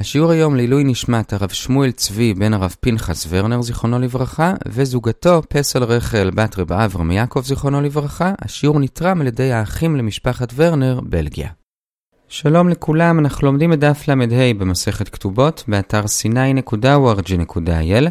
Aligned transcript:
השיעור 0.00 0.30
היום 0.30 0.56
לעילוי 0.56 0.84
נשמת 0.84 1.32
הרב 1.32 1.48
שמואל 1.48 1.90
צבי 1.90 2.34
בן 2.34 2.54
הרב 2.54 2.74
פנחס 2.80 3.26
ורנר 3.28 3.62
זיכרונו 3.62 3.98
לברכה 3.98 4.54
וזוגתו 4.68 5.42
פסל 5.48 5.84
רחל 5.84 6.30
בת 6.34 6.58
רב 6.58 6.72
אברהם 6.72 7.10
יעקב 7.10 7.40
זיכרונו 7.44 7.80
לברכה. 7.80 8.32
השיעור 8.42 8.80
נתרם 8.80 9.20
על 9.20 9.26
ידי 9.26 9.52
האחים 9.52 9.96
למשפחת 9.96 10.52
ורנר, 10.56 11.00
בלגיה. 11.02 11.48
שלום 12.28 12.68
לכולם, 12.68 13.18
אנחנו 13.18 13.46
לומדים 13.46 13.72
את 13.72 13.78
דף 13.78 14.08
ל"ה 14.08 14.14
במסכת 14.58 15.08
כתובות 15.08 15.64
באתר 15.68 16.04
sny.org.il 16.04 18.06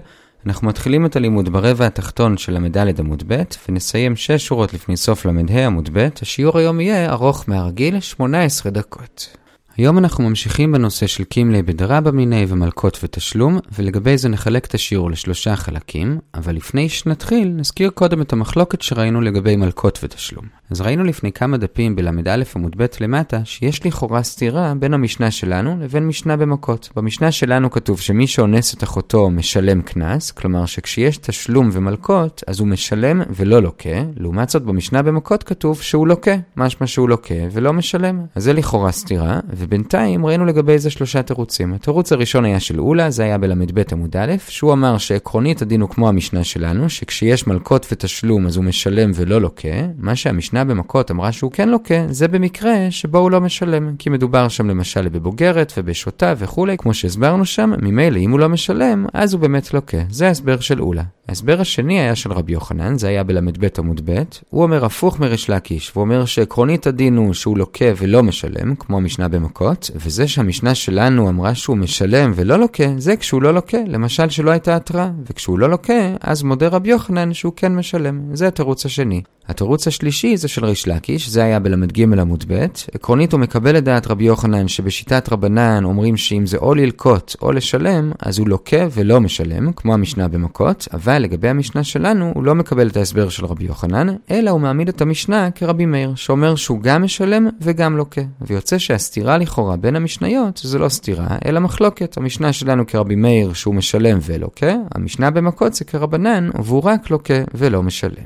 אנחנו 0.45 0.67
מתחילים 0.67 1.05
את 1.05 1.15
הלימוד 1.15 1.49
ברבע 1.49 1.85
התחתון 1.85 2.38
של 2.38 2.57
ל"ד 2.57 2.99
עמוד 2.99 3.23
ב' 3.27 3.43
ונסיים 3.69 4.15
6 4.15 4.47
שורות 4.47 4.73
לפני 4.73 4.97
סוף 4.97 5.25
ל"ה 5.25 5.65
עמוד 5.65 5.89
ב'. 5.93 6.07
השיעור 6.21 6.57
היום 6.57 6.81
יהיה 6.81 7.11
ארוך 7.11 7.43
מהרגיל, 7.47 7.99
18 7.99 8.71
דקות. 8.71 9.38
היום 9.77 9.97
אנחנו 9.97 10.29
ממשיכים 10.29 10.71
בנושא 10.71 11.07
של 11.07 11.23
קימלי 11.23 11.61
בדרבא 11.61 12.11
מיני 12.11 12.45
ומלכות 12.47 12.99
ותשלום, 13.03 13.59
ולגבי 13.71 14.18
זה 14.18 14.29
נחלק 14.29 14.65
את 14.65 14.73
השיעור 14.73 15.11
לשלושה 15.11 15.55
חלקים, 15.55 16.19
אבל 16.33 16.55
לפני 16.55 16.89
שנתחיל, 16.89 17.47
נזכיר 17.47 17.89
קודם 17.89 18.21
את 18.21 18.33
המחלוקת 18.33 18.82
שראינו 18.82 19.21
לגבי 19.21 19.55
מלכות 19.55 19.99
ותשלום. 20.04 20.45
אז 20.71 20.81
ראינו 20.81 21.03
לפני 21.03 21.31
כמה 21.31 21.57
דפים 21.57 21.95
בל"א 21.95 22.43
עמוד 22.55 22.75
ב' 22.77 22.85
למטה, 23.01 23.45
שיש 23.45 23.85
לכאורה 23.85 24.23
סתירה 24.23 24.73
בין 24.79 24.93
המשנה 24.93 25.31
שלנו 25.31 25.77
לבין 25.81 26.07
משנה 26.07 26.37
במכות. 26.37 26.89
במשנה 26.95 27.31
שלנו 27.31 27.71
כתוב 27.71 27.99
שמי 27.99 28.27
שאונס 28.27 28.73
את 28.73 28.83
אחותו 28.83 29.29
משלם 29.29 29.81
קנס, 29.81 30.31
כלומר 30.31 30.65
שכשיש 30.65 31.17
תשלום 31.17 31.69
ומלכות, 31.73 32.43
אז 32.47 32.59
הוא 32.59 32.67
משלם 32.67 33.21
ולא 33.30 33.61
לוקה, 33.61 33.89
לעומת 34.17 34.49
זאת 34.49 34.63
במשנה 34.63 35.02
במכות 35.02 35.43
כתוב 35.43 35.81
שהוא 35.81 36.07
לוקה, 36.07 36.35
משמע 36.57 36.88
שהוא 36.88 37.09
לוקה 37.09 37.35
ולא 37.52 37.73
משלם. 37.73 38.25
אז 38.35 38.43
זה 38.43 38.53
לכאורה 38.53 38.91
סתירה, 38.91 39.39
ובינתיים 39.49 40.25
ראינו 40.25 40.45
לגבי 40.45 40.79
זה 40.79 40.89
שלושה 40.89 41.21
תירוצים. 41.23 41.73
התירוץ 41.73 42.11
הראשון 42.11 42.45
היה 42.45 42.59
של 42.59 42.79
אולה, 42.79 43.09
זה 43.09 43.23
היה 43.23 43.38
בל"ב 43.38 43.81
עמוד 43.91 44.17
א', 44.17 44.35
שהוא 44.47 44.73
אמר 44.73 44.97
שעקרונית 44.97 45.61
הדין 45.61 45.81
הוא 45.81 45.89
כמו 45.89 46.09
המשנה 46.09 46.43
שלנו, 46.43 46.89
שכשיש 46.89 47.47
מלכות 47.47 47.87
ותשלום 47.91 48.47
אז 48.47 48.57
הוא 48.57 48.65
משלם 48.65 49.11
ולא 49.15 49.41
לוקה, 49.41 49.67
מה 49.97 50.15
שהמשנה 50.15 50.56
במכות 50.63 51.11
אמרה 51.11 51.31
שהוא 51.31 51.52
כן 51.52 51.69
לוקה, 51.69 51.95
זה 52.09 52.27
במקרה 52.27 52.73
שבו 52.89 53.17
הוא 53.17 53.31
לא 53.31 53.41
משלם, 53.41 53.95
כי 54.00 54.09
מדובר 54.09 54.47
שם 54.47 54.69
למשל 54.69 55.09
בבוגרת 55.09 55.73
ובשוטה 55.77 56.33
וכולי, 56.38 56.77
כמו 56.77 56.94
שהסברנו 56.94 57.45
שם, 57.45 57.72
ממילא 57.81 58.17
אם 58.19 58.31
הוא 58.31 58.39
לא 58.39 58.49
משלם, 58.49 59.05
אז 59.14 59.33
הוא 59.33 59.41
באמת 59.41 59.73
לוקה. 59.73 59.97
זה 60.09 60.27
ההסבר 60.27 60.59
של 60.59 60.81
אולה. 60.81 61.03
ההסבר 61.28 61.61
השני 61.61 62.00
היה 62.00 62.16
של 62.16 62.31
רבי 62.31 62.53
יוחנן, 62.53 62.97
זה 62.97 63.08
היה 63.08 63.23
בל"ב 63.23 63.67
עמוד 63.78 64.02
ב', 64.06 64.23
הוא 64.50 64.64
אומר 64.64 64.86
הפוך 64.86 65.20
מריש 65.20 65.50
לקיש, 65.50 65.92
והוא 65.92 66.02
אומר 66.02 66.25
שעקרונית 66.25 66.88
הדין 66.88 67.17
הוא 67.17 67.33
שהוא 67.33 67.58
לוקה 67.58 67.86
ולא 67.97 68.23
משלם, 68.23 68.75
כמו 68.75 68.97
המשנה 68.97 69.28
במכות, 69.28 69.92
וזה 69.95 70.28
שהמשנה 70.28 70.75
שלנו 70.75 71.30
אמרה 71.30 71.55
שהוא 71.55 71.78
משלם 71.78 72.31
ולא 72.36 72.59
לוקה, 72.59 72.83
זה 72.98 73.16
כשהוא 73.16 73.42
לא 73.42 73.53
לוקה, 73.53 73.78
למשל 73.88 74.30
שלא 74.30 74.52
הייתה 74.52 74.75
התראה, 74.75 75.09
וכשהוא 75.30 75.59
לא 75.59 75.70
לוקה, 75.70 76.16
אז 76.22 76.44
מודה 76.44 76.67
רבי 76.67 76.89
יוחנן 76.89 77.33
שהוא 77.33 77.53
כן 77.55 77.75
משלם, 77.75 78.36
זה 78.36 78.48
התירוץ 78.48 78.86
השני. 78.86 79.22
התירוץ 79.48 79.88
השלישי 79.88 80.38
זה 80.38 80.48
של 80.48 80.66
ריש 80.66 80.88
לקיש, 80.88 81.30
זה 81.30 81.44
היה 81.44 81.59
בל"ג 81.59 82.02
עמוד 82.02 82.44
ב', 82.48 82.66
עקרונית 82.94 83.33
הוא 83.33 83.39
מקבל 83.39 83.78
את 83.78 83.83
דעת 83.83 84.08
רבי 84.08 84.23
יוחנן 84.23 84.67
שבשיטת 84.67 85.30
רבנן 85.31 85.83
אומרים 85.83 86.17
שאם 86.17 86.45
זה 86.45 86.58
או 86.58 86.75
ללקוט 86.75 87.36
או 87.42 87.52
לשלם, 87.52 88.11
אז 88.20 88.39
הוא 88.39 88.48
לוקה 88.48 88.88
ולא 88.92 89.22
משלם, 89.22 89.72
כמו 89.72 89.94
המשנה 89.94 90.28
במכות, 90.28 90.88
אבל 90.94 91.16
לגבי 91.19 91.49
המשנה 91.49 91.83
שלנו 91.83 92.31
הוא 92.35 92.43
לא 92.43 92.55
מקבל 92.55 92.87
את 92.87 92.97
ההסבר 92.97 93.29
של 93.29 93.45
רבי 93.45 93.65
יוחנן, 93.65 94.15
אלא 94.31 94.51
הוא 94.51 94.61
מעמיד 94.61 94.87
את 94.87 95.01
המשנה 95.01 95.51
כרבי 95.51 95.85
מאיר, 95.85 96.15
שאומר 96.15 96.55
שהוא 96.55 96.79
גם 96.81 97.03
משלם 97.03 97.47
וגם 97.61 97.97
לוקה. 97.97 98.21
ויוצא 98.41 98.77
שהסתירה 98.77 99.37
לכאורה 99.37 99.77
בין 99.77 99.95
המשניות 99.95 100.61
זה 100.63 100.79
לא 100.79 100.89
סתירה, 100.89 101.27
אלא 101.45 101.59
מחלוקת. 101.59 102.17
המשנה 102.17 102.53
שלנו 102.53 102.87
כרבי 102.87 103.15
מאיר 103.15 103.53
שהוא 103.53 103.75
משלם 103.75 104.19
ולוקה, 104.21 104.73
המשנה 104.95 105.31
במכות 105.31 105.73
זה 105.73 105.85
כרבנן 105.85 106.49
והוא 106.63 106.83
רק 106.83 107.09
לוקה 107.09 107.43
ולא 107.53 107.83
משלם. 107.83 108.25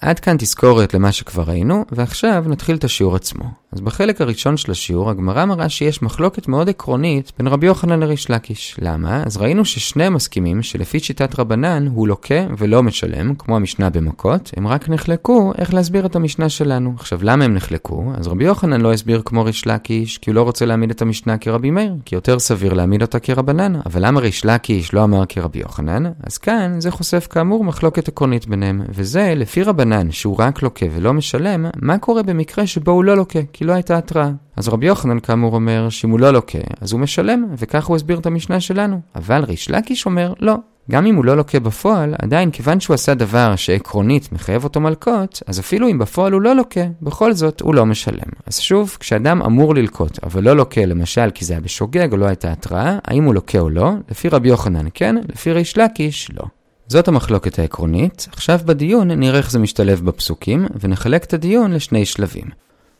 עד 0.00 0.20
כאן 0.20 0.36
תזכורת 0.38 0.94
למה 0.94 1.12
שכבר 1.12 1.42
ראינו, 1.42 1.84
ועכשיו 1.92 2.44
נתחיל 2.46 2.76
את 2.76 2.84
השיעור 2.84 3.16
עצמו. 3.16 3.61
אז 3.72 3.80
בחלק 3.80 4.20
הראשון 4.20 4.56
של 4.56 4.70
השיעור, 4.70 5.10
הגמרא 5.10 5.44
מראה 5.44 5.68
שיש 5.68 6.02
מחלוקת 6.02 6.48
מאוד 6.48 6.68
עקרונית 6.68 7.32
בין 7.38 7.46
רבי 7.46 7.66
יוחנן 7.66 8.00
לריש 8.00 8.30
לקיש. 8.30 8.76
למה? 8.78 9.22
אז 9.26 9.36
ראינו 9.36 9.64
ששניהם 9.64 10.14
מסכימים 10.14 10.62
שלפי 10.62 11.00
שיטת 11.00 11.38
רבנן 11.38 11.86
הוא 11.86 12.08
לוקה 12.08 12.46
ולא 12.58 12.82
משלם, 12.82 13.34
כמו 13.34 13.56
המשנה 13.56 13.90
במכות, 13.90 14.50
הם 14.56 14.66
רק 14.66 14.88
נחלקו 14.88 15.52
איך 15.58 15.74
להסביר 15.74 16.06
את 16.06 16.16
המשנה 16.16 16.48
שלנו. 16.48 16.94
עכשיו, 16.96 17.18
למה 17.22 17.44
הם 17.44 17.54
נחלקו? 17.54 18.12
אז 18.16 18.28
רבי 18.28 18.44
יוחנן 18.44 18.80
לא 18.80 18.92
הסביר 18.92 19.22
כמו 19.24 19.44
ריש 19.44 19.66
לקיש, 19.66 20.18
כי 20.18 20.30
הוא 20.30 20.34
לא 20.34 20.42
רוצה 20.42 20.66
להעמיד 20.66 20.90
את 20.90 21.02
המשנה 21.02 21.38
כרבי 21.38 21.70
מאיר, 21.70 21.94
כי 22.04 22.14
יותר 22.14 22.38
סביר 22.38 22.72
להעמיד 22.72 23.02
אותה 23.02 23.18
כרבנן. 23.18 23.80
אבל 23.86 24.06
למה 24.06 24.20
ריש 24.20 24.44
לקיש 24.44 24.94
לא 24.94 25.04
אמר 25.04 25.26
כרבי 25.28 25.58
יוחנן? 25.58 26.12
אז 26.22 26.38
כאן 26.38 26.80
זה 26.80 26.90
חושף 26.90 27.26
כאמור 27.30 27.64
מחלוקת 27.64 28.08
עקרונית 28.08 28.46
ביניהם, 28.46 28.82
וזה 28.88 29.32
לפי 29.36 29.62
רבנן 29.62 30.10
שהוא 30.10 30.36
רק 30.38 30.62
לוקה 30.62 30.86
ולא 30.94 31.12
משלם, 31.12 31.66
מה 31.82 31.98
קורה 31.98 32.22
במקרה 32.22 32.66
שבו 32.66 32.90
הוא 32.90 33.04
לא 33.04 33.16
לוקה? 33.16 33.40
כי 33.62 33.66
לא 33.66 33.72
הייתה 33.72 33.98
התראה. 33.98 34.30
אז 34.56 34.68
רבי 34.68 34.86
יוחנן 34.86 35.20
כאמור 35.20 35.54
אומר 35.54 35.88
שאם 35.88 36.10
הוא 36.10 36.20
לא 36.20 36.30
לוקה, 36.30 36.58
אז 36.80 36.92
הוא 36.92 37.00
משלם, 37.00 37.46
וכך 37.58 37.86
הוא 37.86 37.96
הסביר 37.96 38.18
את 38.18 38.26
המשנה 38.26 38.60
שלנו. 38.60 39.00
אבל 39.14 39.44
ריש 39.44 39.70
לקיש 39.70 40.06
אומר, 40.06 40.32
לא. 40.40 40.54
גם 40.90 41.06
אם 41.06 41.14
הוא 41.14 41.24
לא 41.24 41.36
לוקה 41.36 41.60
בפועל, 41.60 42.14
עדיין 42.22 42.50
כיוון 42.50 42.80
שהוא 42.80 42.94
עשה 42.94 43.14
דבר 43.14 43.56
שעקרונית 43.56 44.32
מחייב 44.32 44.64
אותו 44.64 44.80
מלקות, 44.80 45.42
אז 45.46 45.60
אפילו 45.60 45.88
אם 45.88 45.98
בפועל 45.98 46.32
הוא 46.32 46.42
לא 46.42 46.56
לוקה, 46.56 46.80
בכל 47.02 47.32
זאת 47.32 47.60
הוא 47.60 47.74
לא 47.74 47.86
משלם. 47.86 48.30
אז 48.46 48.58
שוב, 48.58 48.96
כשאדם 49.00 49.42
אמור 49.42 49.74
ללקות, 49.74 50.18
אבל 50.22 50.44
לא 50.44 50.56
לוקה 50.56 50.84
למשל 50.84 51.30
כי 51.34 51.44
זה 51.44 51.52
היה 51.52 51.60
בשוגג 51.60 52.12
או 52.12 52.16
לא 52.16 52.26
הייתה 52.26 52.52
התראה, 52.52 52.98
האם 53.04 53.24
הוא 53.24 53.34
לוקה 53.34 53.58
או 53.58 53.70
לא? 53.70 53.92
לפי 54.10 54.28
רבי 54.28 54.48
יוחנן 54.48 54.86
כן, 54.94 55.16
לפי 55.28 55.52
ריש 55.52 55.78
לקיש 55.78 56.30
לא. 56.34 56.44
זאת 56.88 57.08
המחלוקת 57.08 57.58
העקרונית, 57.58 58.28
עכשיו 58.32 58.60
בדיון 58.64 59.10
נראה 59.10 59.38
איך 59.38 59.50
זה 59.50 59.58
משתלב 59.58 60.00
בפסוקים, 60.04 60.66
ונחלק 60.80 61.24
את 61.24 61.34
הדיון 61.34 61.72
לשני 61.72 62.04
שלבים. 62.04 62.46